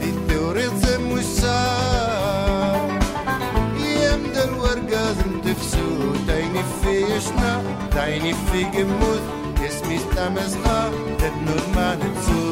[0.00, 1.58] di teorize musa
[3.88, 5.86] i am der wargaz im tfsu
[6.26, 7.52] deine fischna
[7.94, 9.24] deine fige mut
[9.66, 10.78] es mis tames na
[11.20, 12.49] det nur man zu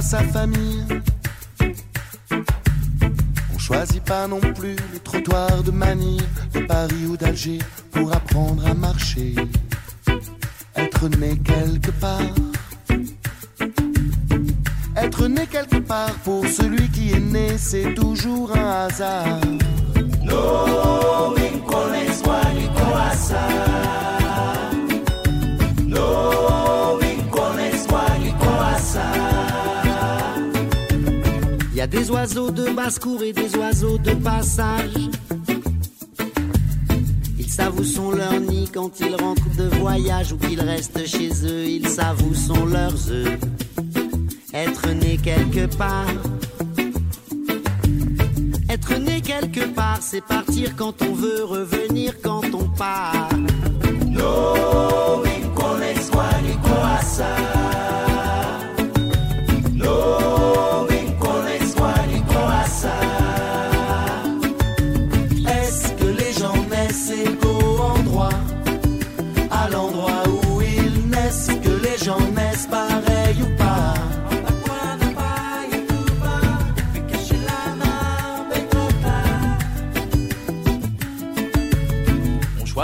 [0.00, 0.84] sa famille.
[3.54, 7.58] On choisit pas non plus les trottoirs de Manille, de Paris ou d'Alger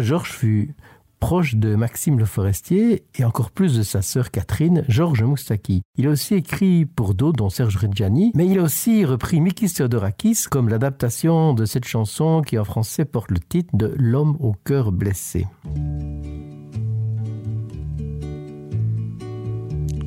[0.00, 0.74] Georges fut
[1.20, 5.80] proche de Maxime Le Forestier et encore plus de sa sœur Catherine, Georges Moustaki.
[5.96, 9.72] Il a aussi écrit pour d'autres, dont Serge Reggiani, mais il a aussi repris Mikis
[9.72, 14.52] Theodorakis comme l'adaptation de cette chanson qui en français porte le titre de L'homme au
[14.52, 15.46] cœur blessé.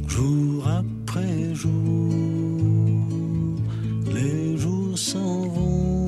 [0.07, 2.13] Jour après jour,
[4.13, 6.05] les jours s'en vont,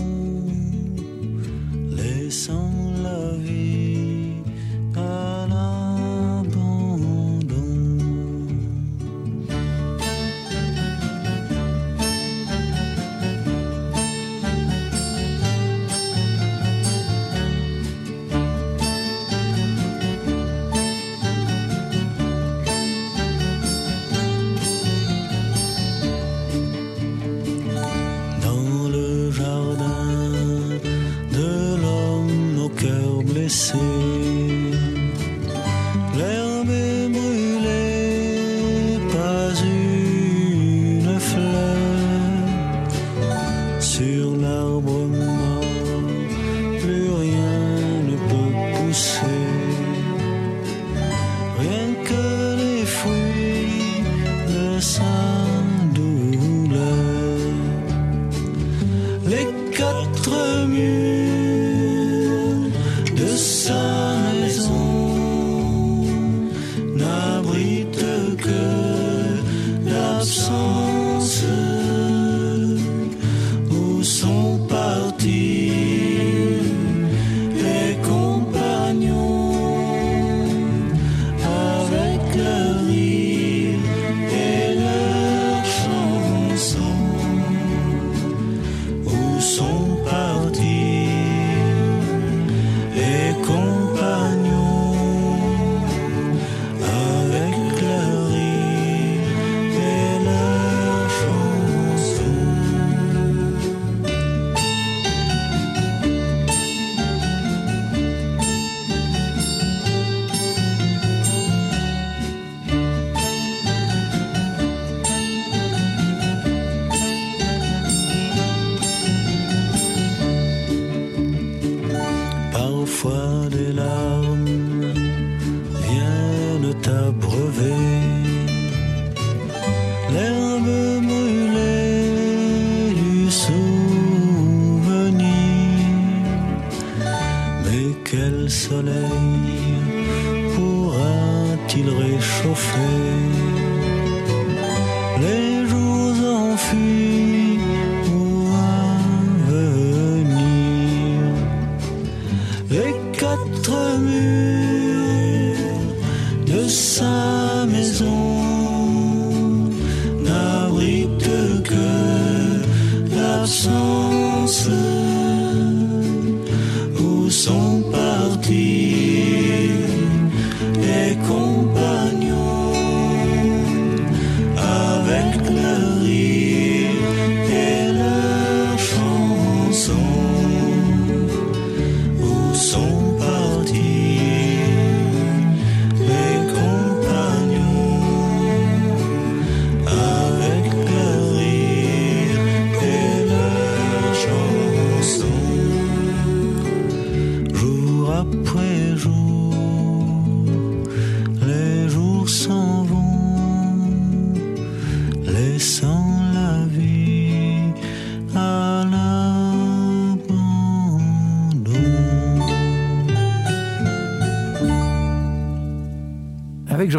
[1.90, 4.36] laissant la vie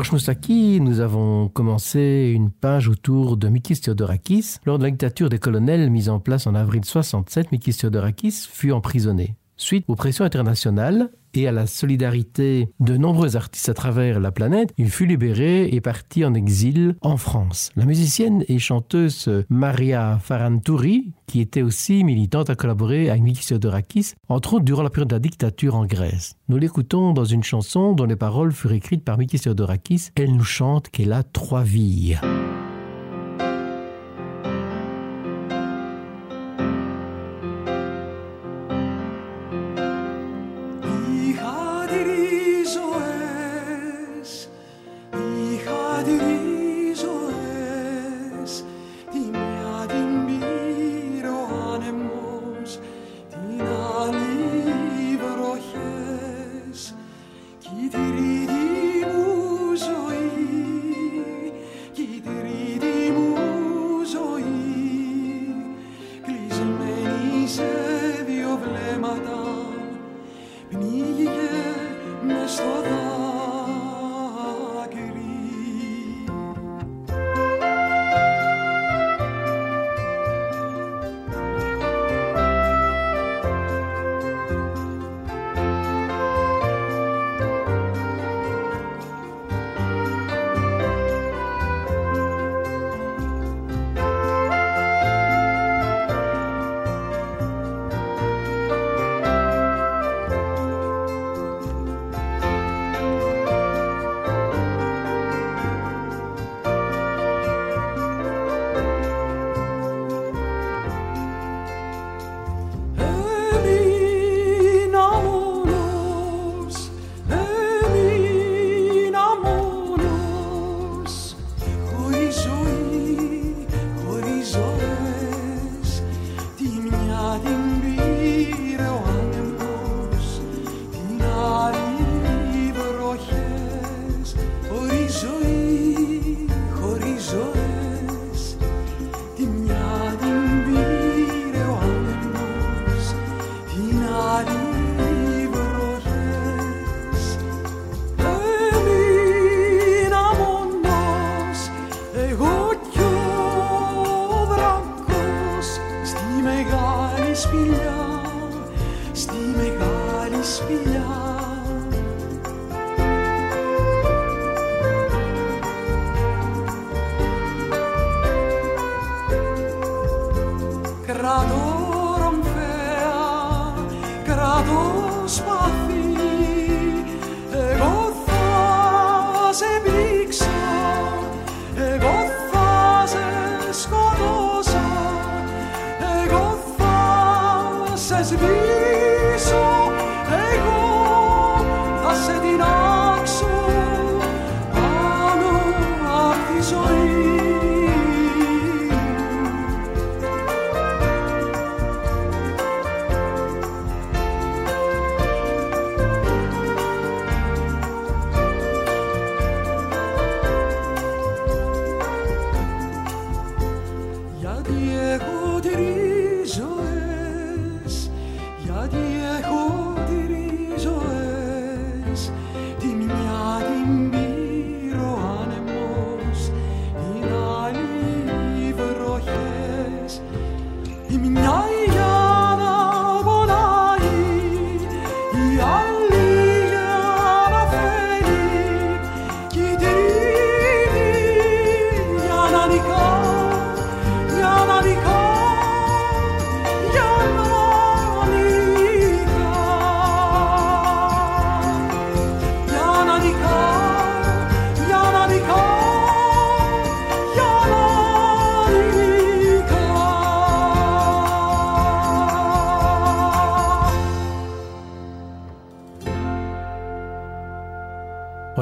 [0.03, 0.33] Georges
[0.81, 4.57] nous avons commencé une page autour de Mikis Theodorakis.
[4.65, 8.73] Lors de la dictature des colonels mise en place en avril 67, Mikis Theodorakis fut
[8.73, 9.35] emprisonné.
[9.61, 14.73] Suite aux pressions internationales et à la solidarité de nombreux artistes à travers la planète,
[14.79, 17.71] il fut libéré et parti en exil en France.
[17.77, 24.15] La musicienne et chanteuse Maria Farantouri, qui était aussi militante, a collaboré avec Mikis Theodorakis,
[24.31, 26.37] entre autres durant la période de la dictature en Grèce.
[26.49, 30.09] Nous l'écoutons dans une chanson dont les paroles furent écrites par Mikis Theodorakis.
[30.17, 32.17] Elle nous chante qu'elle a trois vies.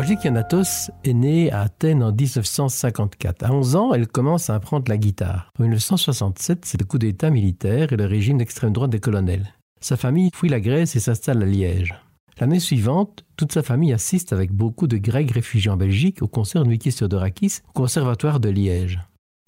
[0.08, 3.44] Roger Kianatos est née à Athènes en 1954.
[3.44, 5.52] À 11 ans, elle commence à apprendre la guitare.
[5.58, 9.52] En 1967, c'est le coup d'État militaire et le régime d'extrême droite des colonels.
[9.82, 11.94] Sa famille fuit la Grèce et s'installe à Liège.
[12.40, 16.62] L'année suivante, toute sa famille assiste avec beaucoup de Grecs réfugiés en Belgique au concert
[16.62, 19.00] de Mikis Theodorakis au Conservatoire de Liège.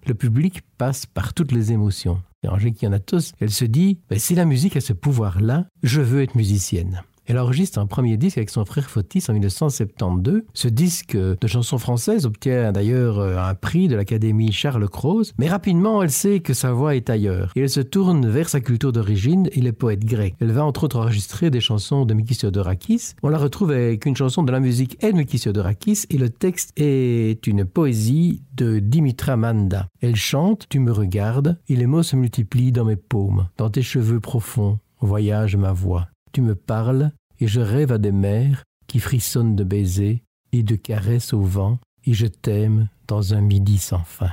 [0.06, 2.20] le public passe par toutes les émotions.
[2.42, 6.34] Et Angélique Kianatos, elle se dit, si la musique a ce pouvoir-là, je veux être
[6.34, 7.02] musicienne.
[7.30, 10.42] Elle enregistre un premier disque avec son frère Fotis en 1972.
[10.52, 15.48] Ce disque de chansons françaises obtient d'ailleurs euh, un prix de l'Académie Charles Cros, mais
[15.48, 18.90] rapidement elle sait que sa voix est ailleurs et elle se tourne vers sa culture
[18.90, 20.34] d'origine et les poètes grecs.
[20.40, 23.14] Elle va entre autres enregistrer des chansons de Mikis Theodorakis.
[23.22, 26.72] On la retrouve avec une chanson de la musique de Mikis Theodorakis et le texte
[26.74, 29.86] est une poésie de Dimitra Manda.
[30.00, 33.46] Elle chante Tu me regardes et les mots se multiplient dans mes paumes.
[33.56, 36.08] Dans tes cheveux profonds voyage ma voix.
[36.32, 40.21] Tu me parles et je rêve à des mers qui frissonnent de baisers
[40.51, 44.31] et de caresses au vent, et je t'aime dans un midi sans fin.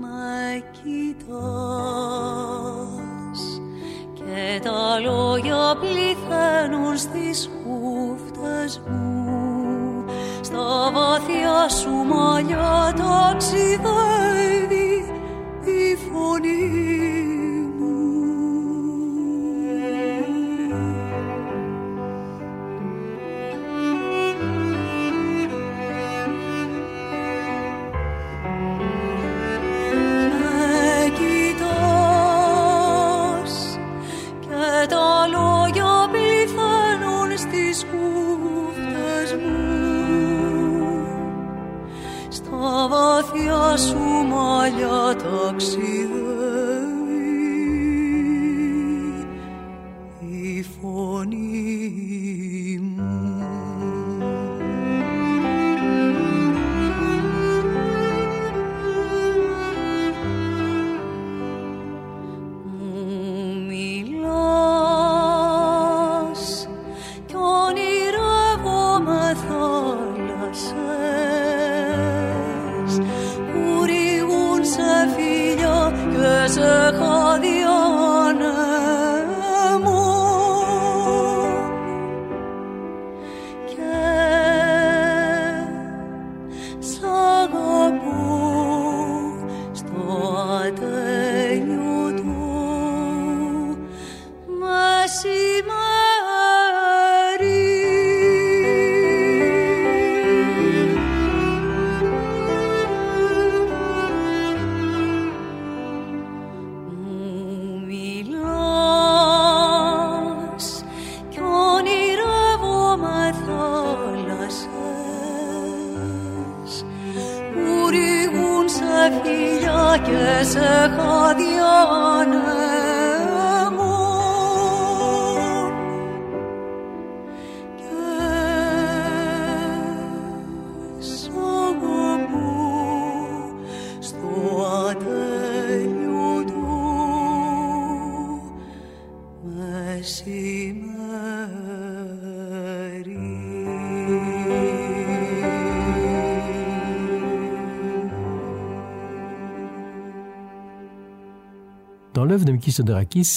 [0.00, 1.10] με κοιτάς
[4.14, 10.04] και τα λόγια πληθαίνουν στις χούφτες μου
[10.40, 14.73] στα βαθιά σου μαλλιά ταξιδεύει
[43.77, 43.97] Σου
[44.27, 46.14] μαλλιά ταξιδεύει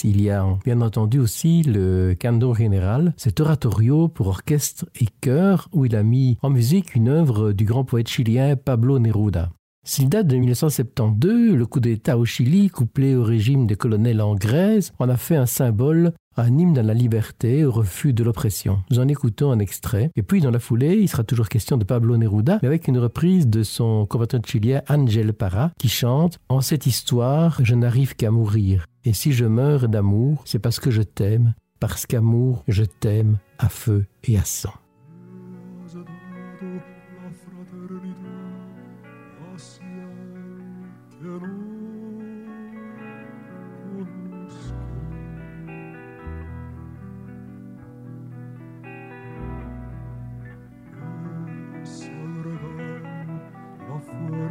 [0.04, 5.68] Il y a bien entendu aussi le Canto Général, cet oratorio pour orchestre et chœur
[5.72, 9.50] où il a mis en musique une œuvre du grand poète chilien Pablo Neruda.
[9.84, 14.34] S'il date de 1972, le coup d'État au Chili, couplé au régime des colonels en
[14.34, 18.82] Grèce, en a fait un symbole, un hymne à la liberté, au refus de l'oppression.
[18.90, 20.10] Nous en écoutons un extrait.
[20.16, 22.98] Et puis, dans la foulée, il sera toujours question de Pablo Neruda, mais avec une
[22.98, 28.30] reprise de son compatriote chilien Angel Parra, qui chante En cette histoire, je n'arrive qu'à
[28.30, 28.86] mourir.
[29.04, 33.68] Et si je meurs d'amour, c'est parce que je t'aime, parce qu'amour, je t'aime à
[33.68, 34.74] feu et à sang.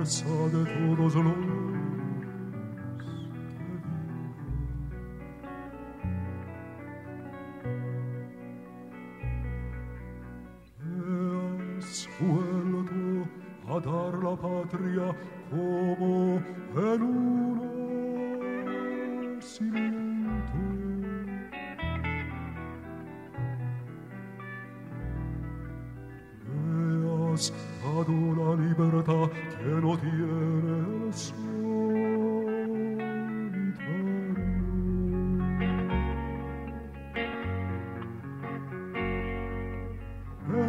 [0.08, 0.26] Fuerza
[0.58, 1.16] de todos los
[13.70, 15.16] a dar la patria
[15.52, 16.42] como
[16.76, 17.58] en un
[19.36, 19.97] nacimiento.
[28.08, 31.58] Dado la libertad que no tiene solitario.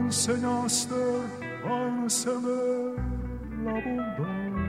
[0.09, 0.95] enseñaste
[1.65, 2.97] a encender
[3.63, 4.68] la bondad.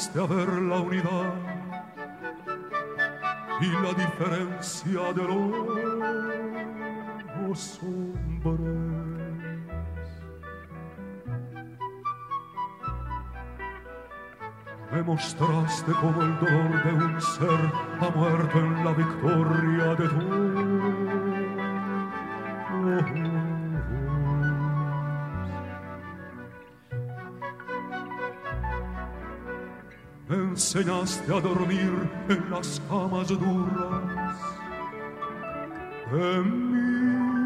[0.00, 1.34] Enseñaste a ver la unidad
[3.60, 5.22] y la diferencia de
[7.48, 8.70] los hombres.
[14.92, 20.39] Me mostraste como el dolor de un ser ha muerto en la victoria de Me
[30.90, 34.38] enseñaste a dormir en las camas duras
[36.10, 37.42] de mis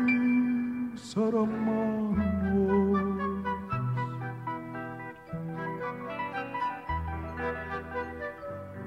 [1.16, 2.14] hermanos.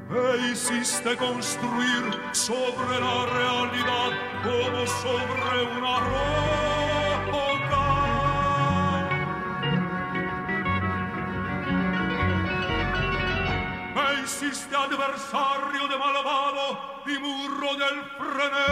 [0.09, 4.11] Me hiciste construir sobre la realidad
[4.43, 6.86] como sobre una roca.
[14.57, 16.65] Hiciste adversario de malvado
[17.05, 18.65] y murro del frenético.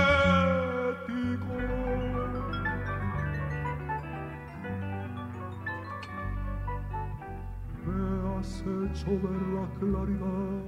[7.85, 7.99] Me
[8.33, 10.65] has hecho ver la claridad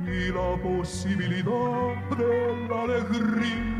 [0.00, 2.32] y la posibilidad de
[2.68, 3.77] la alegría.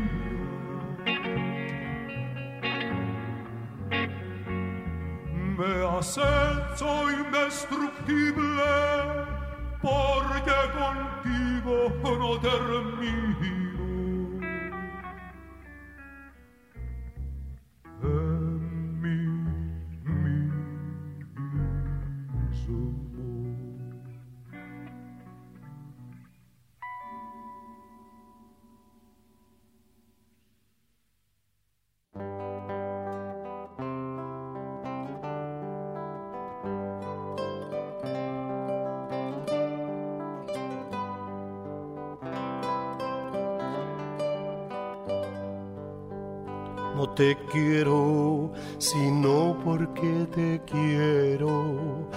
[47.19, 52.07] Te quiero, sino porque te quiero.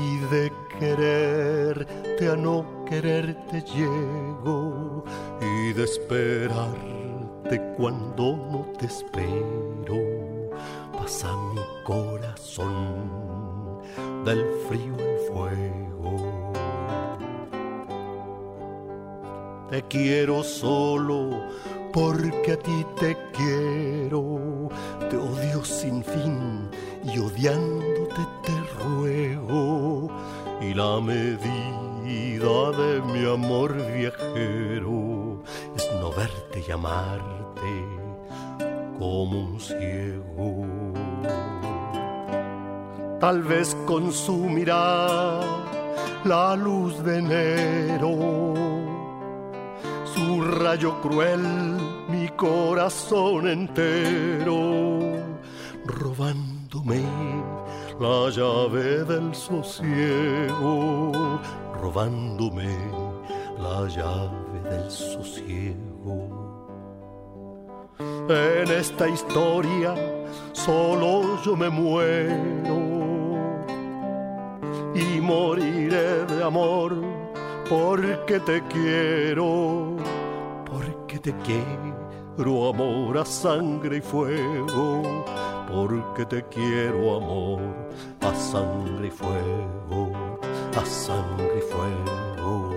[0.00, 0.50] Y de
[0.80, 5.04] quererte a no quererte llego.
[5.42, 9.35] Y de esperarte cuando no te espero.
[43.26, 45.40] Tal vez consumirá
[46.24, 48.54] la luz de enero
[50.04, 51.42] su rayo cruel
[52.08, 55.10] mi corazón entero,
[55.86, 57.02] robándome
[57.98, 61.10] la llave del sosiego,
[61.82, 62.78] robándome
[63.58, 66.28] la llave del sosiego.
[68.28, 69.96] En esta historia
[70.52, 72.95] solo yo me muero
[74.96, 76.94] y moriré de amor
[77.68, 79.96] porque te quiero,
[80.64, 85.24] porque te quiero amor a sangre y fuego,
[85.70, 87.60] porque te quiero amor
[88.20, 90.38] a sangre y fuego,
[90.76, 92.74] a sangre y fuego,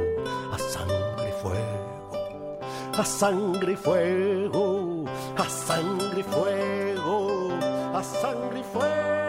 [0.51, 5.05] a sangre y fuego, a sangre y fuego,
[5.37, 7.49] a sangre y fuego,
[7.93, 9.28] a sangre y fuego.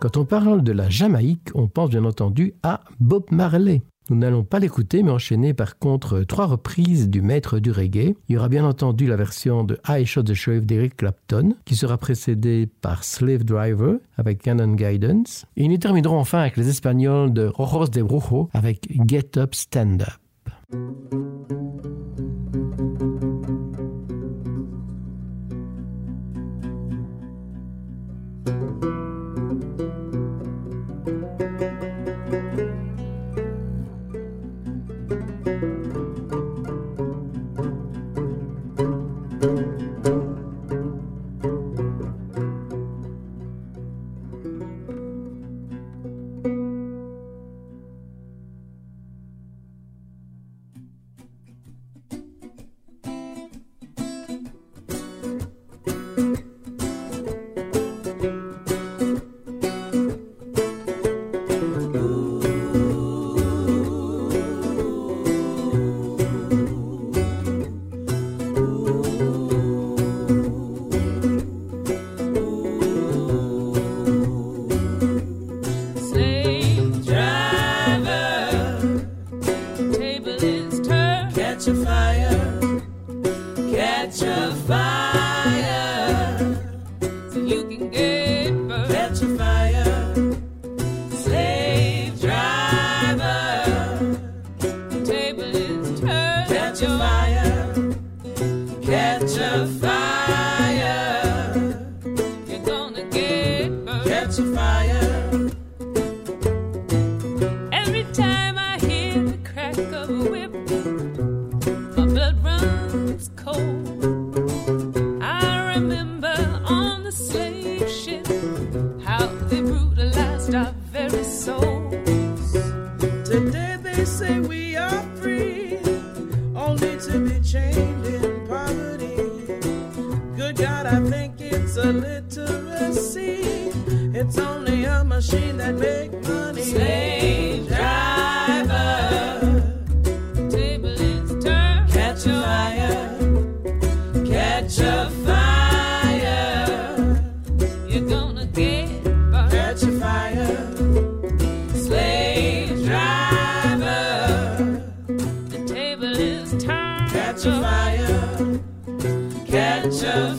[0.00, 3.82] Quand on parle de la Jamaïque, on pense bien entendu à Bob Marley.
[4.08, 8.16] Nous n'allons pas l'écouter, mais enchaîner par contre trois reprises du maître du reggae.
[8.28, 11.76] Il y aura bien entendu la version de I Shot the Sheriff d'Eric Clapton, qui
[11.76, 15.44] sera précédée par Slave Driver avec Canon Guidance.
[15.58, 20.02] Et nous terminerons enfin avec les Espagnols de Rojos de Brujo avec Get Up Stand
[20.02, 20.18] Up.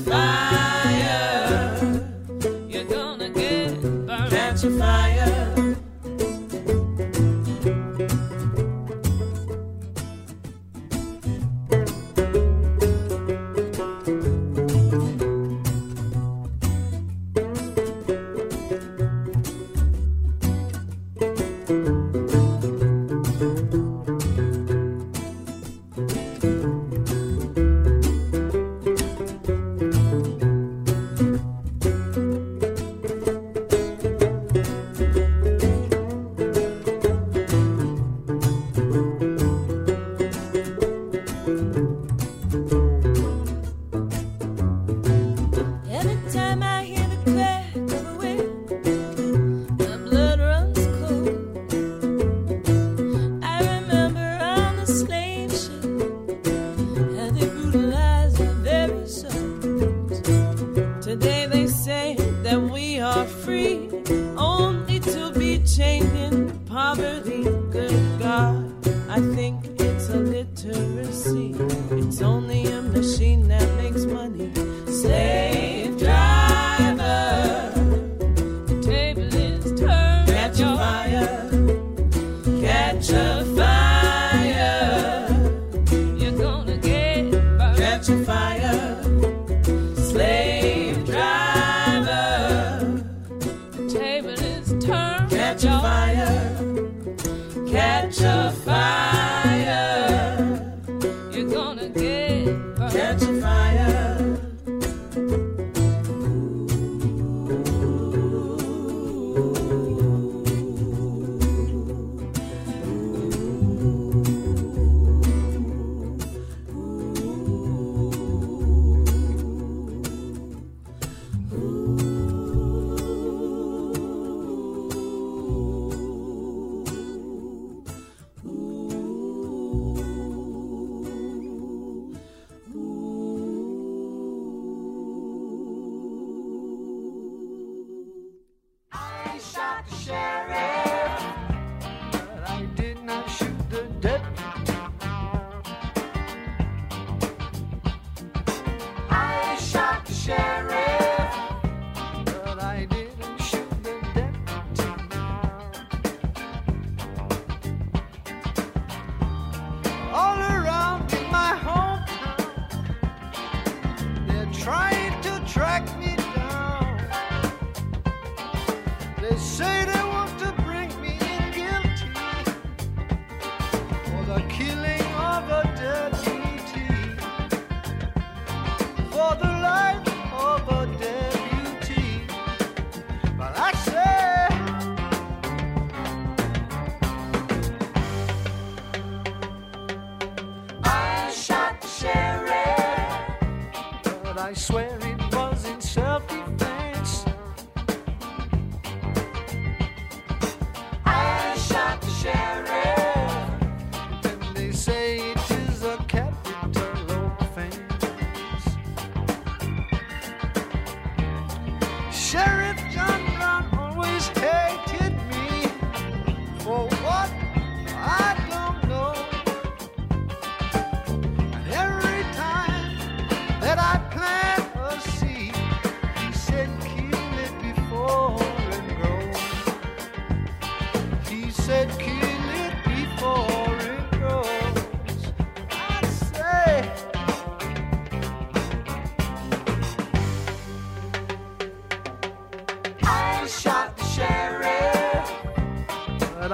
[0.01, 1.90] fire.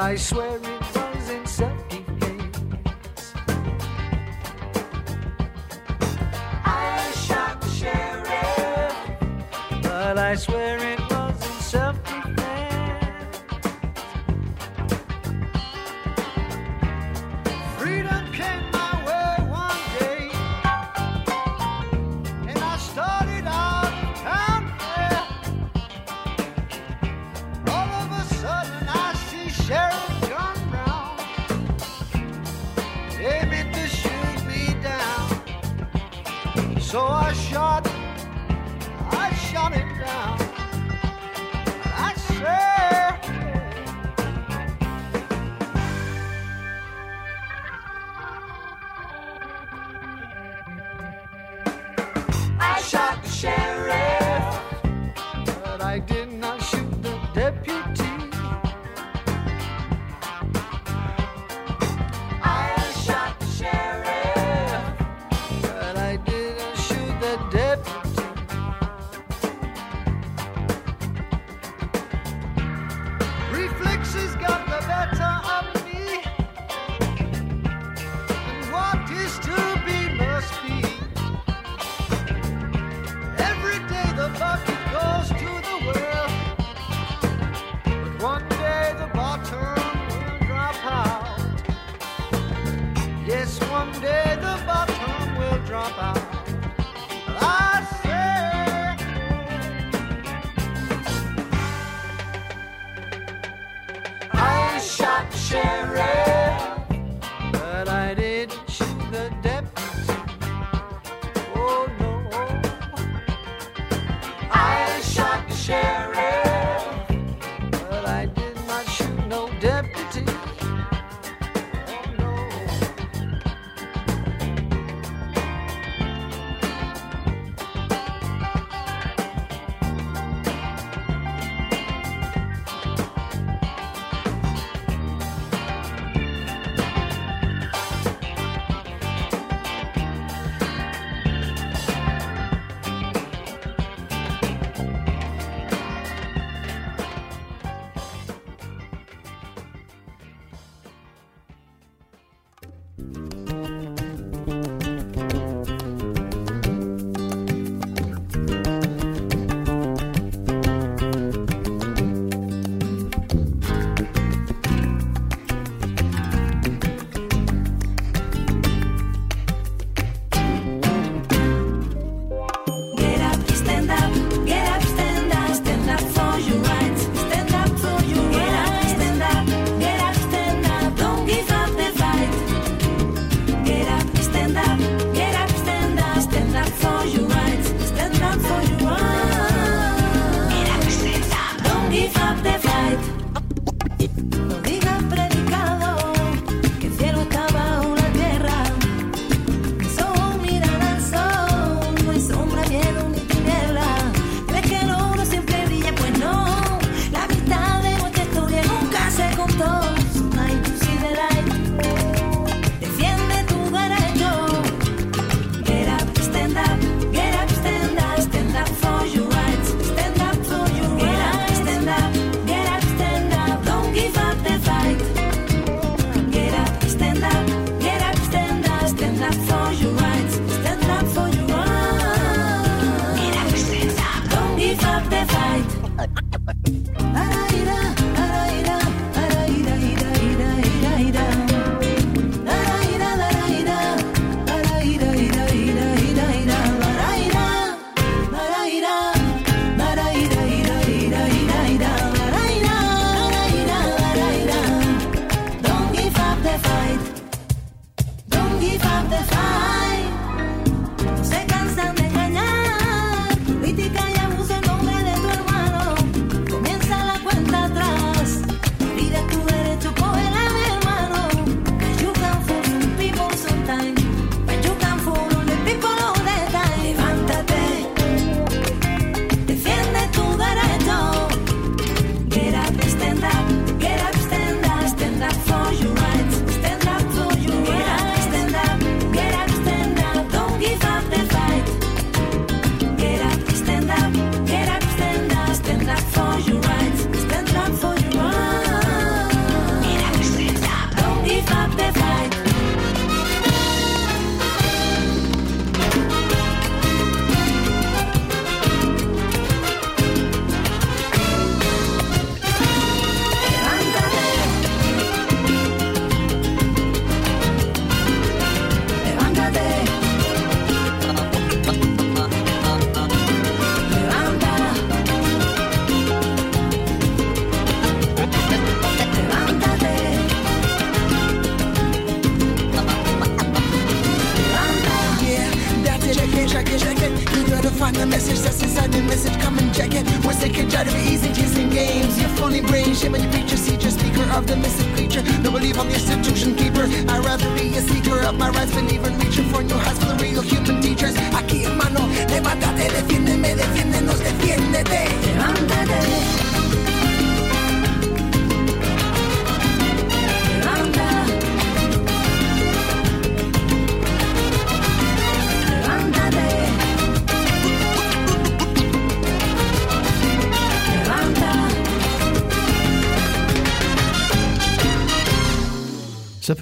[0.07, 0.77] I swear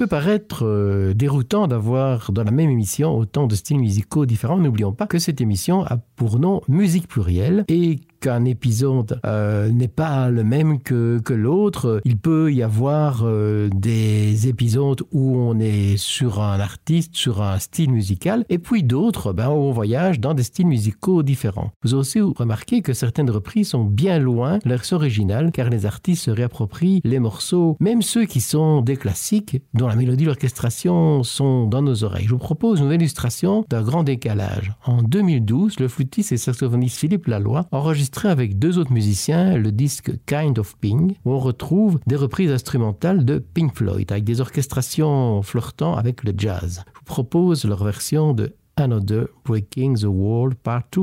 [0.05, 4.57] peut paraître euh, déroutant d'avoir dans la même émission autant de styles musicaux différents.
[4.57, 9.87] N'oublions pas que cette émission a pour nom Musique plurielle et qu'un épisode euh, n'est
[9.87, 12.01] pas le même que, l'autre.
[12.05, 17.59] Il peut y avoir euh, des épisodes où on est sur un artiste, sur un
[17.59, 21.69] style musical, et puis d'autres ben, où on voyage dans des styles musicaux différents.
[21.83, 26.23] Vous aussi remarqué que certaines reprises sont bien loin de leur originale, car les artistes
[26.23, 31.67] se réapproprient les morceaux, même ceux qui sont des classiques, dont la mélodie l'orchestration sont
[31.67, 32.25] dans nos oreilles.
[32.25, 34.73] Je vous propose une illustration d'un grand décalage.
[34.83, 40.11] En 2012, le flûtiste et saxophoniste Philippe Laloy enregistre avec deux autres musiciens le disque
[40.25, 45.41] Kind of Pink, où on retrouve des reprises instrumentales de Pink Floyd, avec des orchestrations
[45.41, 46.83] flirtant avec le jazz.
[46.93, 51.01] Je vous propose leur version de Another Breaking the Wall Part 2.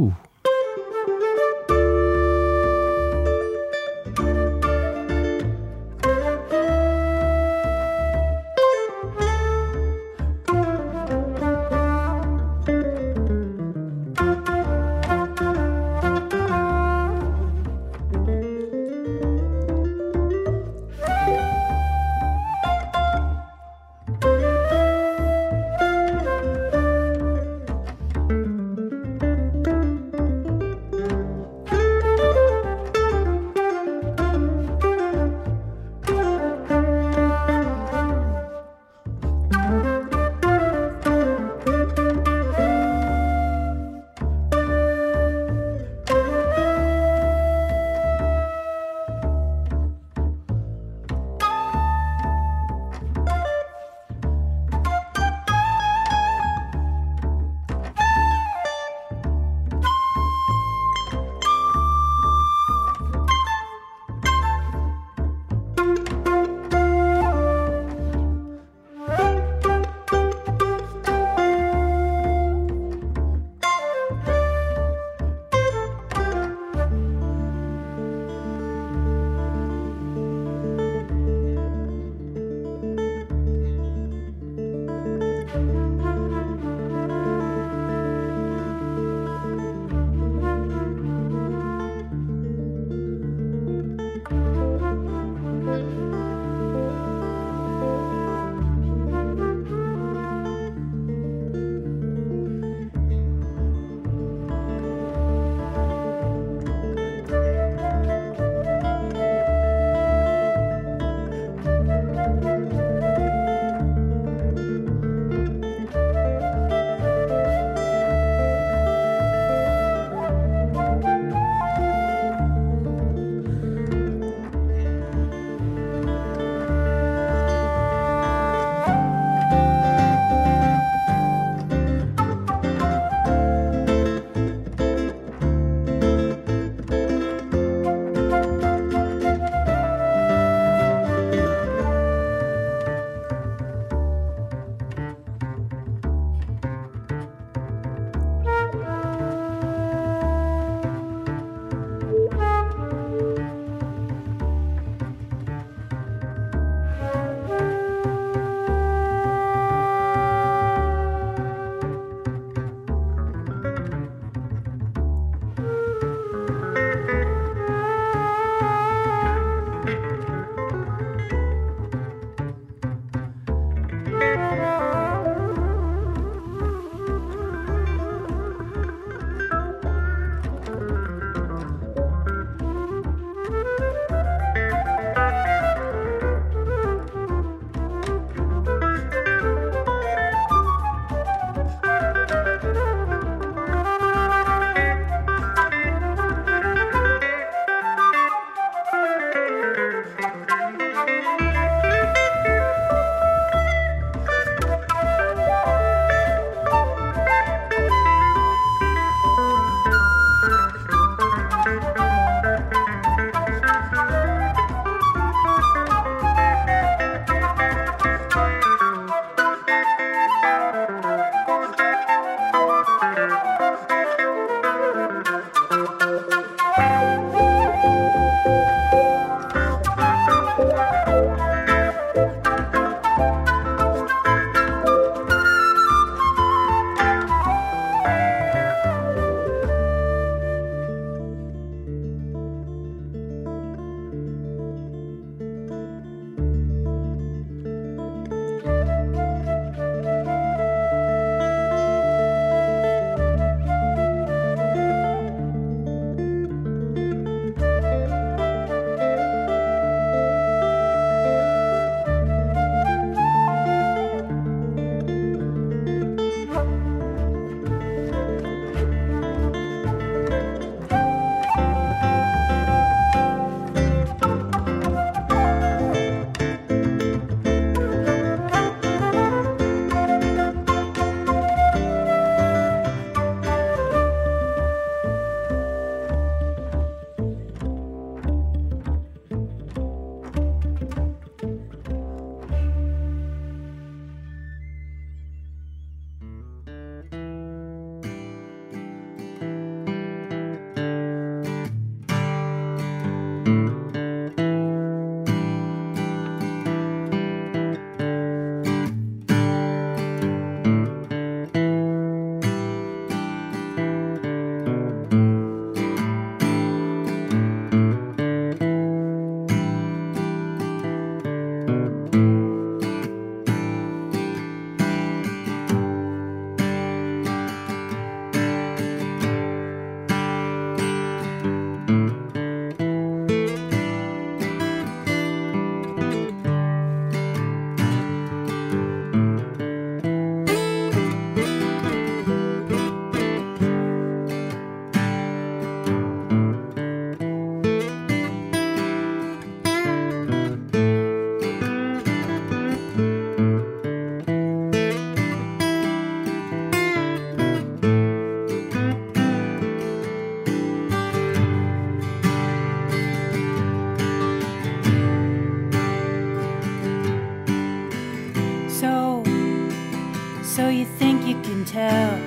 [371.73, 372.22] Tell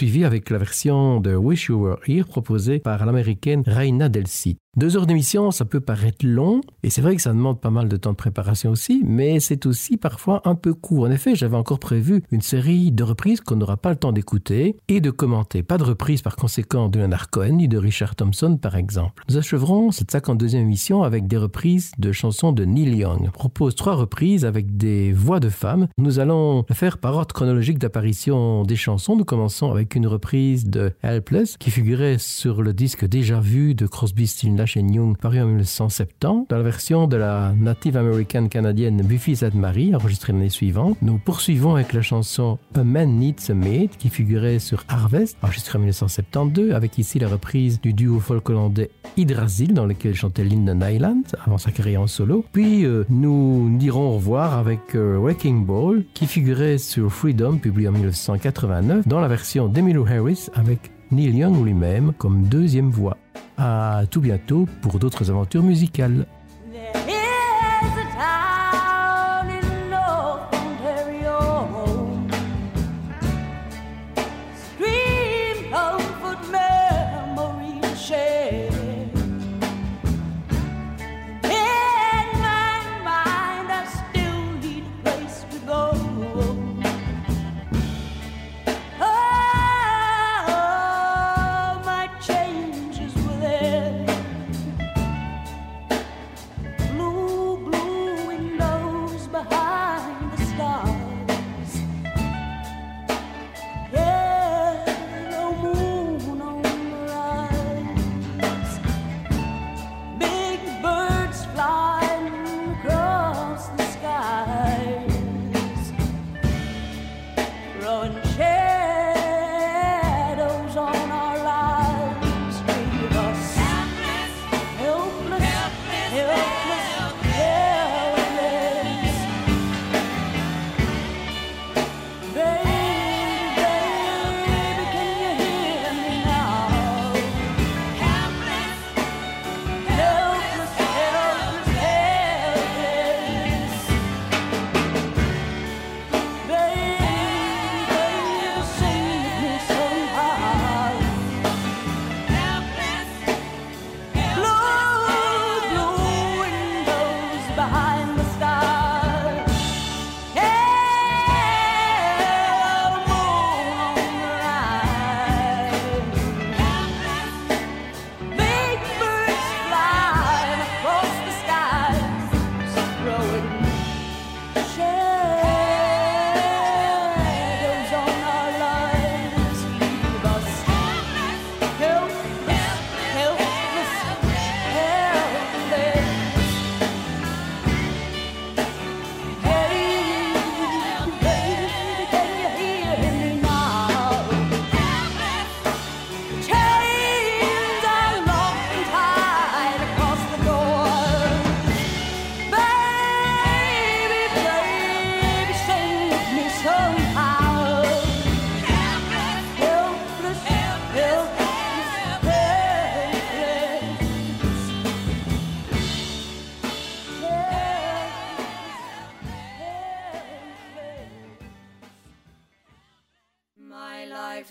[0.00, 4.56] poursuivi avec la version de Wish You Were Here proposée par l'américaine Raina Delcy.
[4.76, 7.88] Deux heures d'émission, ça peut paraître long, et c'est vrai que ça demande pas mal
[7.88, 11.06] de temps de préparation aussi, mais c'est aussi parfois un peu court.
[11.06, 14.76] En effet, j'avais encore prévu une série de reprises qu'on n'aura pas le temps d'écouter
[14.86, 15.64] et de commenter.
[15.64, 19.24] Pas de reprise par conséquent de Leonard Cohen ni de Richard Thompson, par exemple.
[19.28, 23.24] Nous acheverons cette 52e émission avec des reprises de chansons de Neil Young.
[23.24, 25.88] Je propose trois reprises avec des voix de femmes.
[25.98, 29.16] Nous allons le faire par ordre chronologique d'apparition des chansons.
[29.16, 33.88] Nous commençons avec une reprise de Helpless qui figurait sur le disque déjà vu de
[33.88, 39.00] Crosby, Stills, Nash Young paru en 1970 dans la version de la native américaine canadienne
[39.00, 40.98] Buffy Marie enregistrée l'année suivante.
[41.00, 45.78] Nous poursuivons avec la chanson A Man Needs a Mate qui figurait sur Harvest enregistrée
[45.78, 50.86] en 1972 avec ici la reprise du duo folk hollandais Hydrasil dans lequel chantait Lyndon
[50.86, 52.44] Island avant sa carrière en solo.
[52.52, 57.88] Puis euh, nous dirons au revoir avec euh, Wrecking Ball qui figurait sur Freedom publié
[57.88, 63.16] en 1989 dans la version d'Emmylou Harris avec Neil Young lui-même comme deuxième voix.
[63.62, 66.24] À tout bientôt pour d'autres aventures musicales.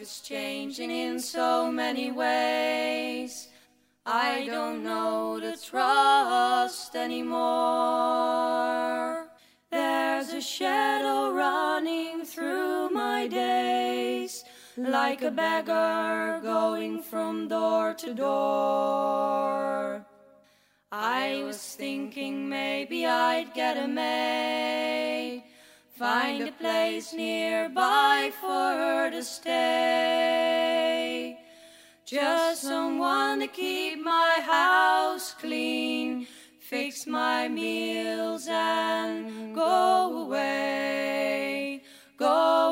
[0.10, 3.50] Is changing in so many ways.
[4.06, 7.38] I don't know to trust anymore.
[9.70, 14.44] There's a shadow running through my days,
[14.78, 20.06] like a beggar going from door to door.
[20.92, 24.99] I was thinking maybe I'd get a maid,
[26.00, 30.58] find a place nearby for her to stay.
[32.06, 36.26] Just someone to keep my house clean,
[36.58, 41.84] fix my meals and go away,
[42.16, 42.69] go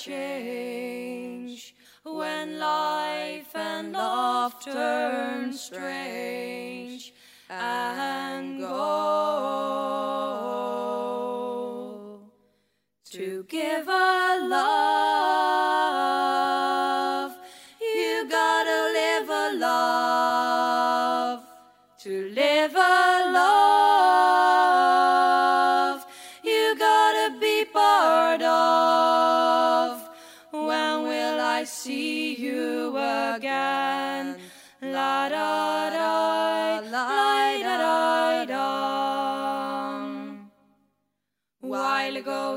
[0.00, 1.74] change
[2.04, 7.12] when life and love turn strange
[7.50, 8.70] and go.
[13.12, 14.19] To give a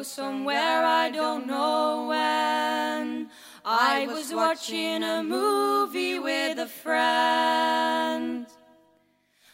[0.03, 3.29] somewhere I don't know when,
[3.65, 8.45] I was watching a movie with a friend.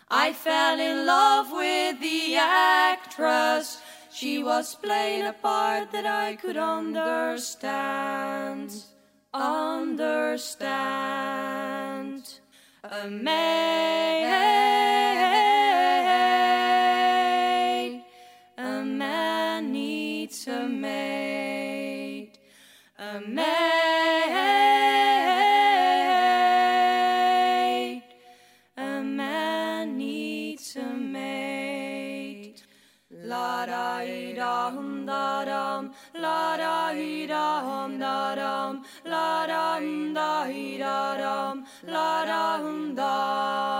[0.10, 3.80] I fell in love with the actress.
[4.12, 8.04] She was playing a part that I could understand.
[9.32, 10.80] Understand.
[12.84, 13.08] A
[20.30, 22.38] needs a mate,
[23.00, 23.50] a mate,
[28.78, 32.62] A man needs a maid.
[33.10, 36.94] La da da hum da dum, la da
[37.28, 39.80] da hum da dum, la da
[40.14, 40.46] da
[40.78, 42.58] da dum, la da
[42.96, 43.79] da.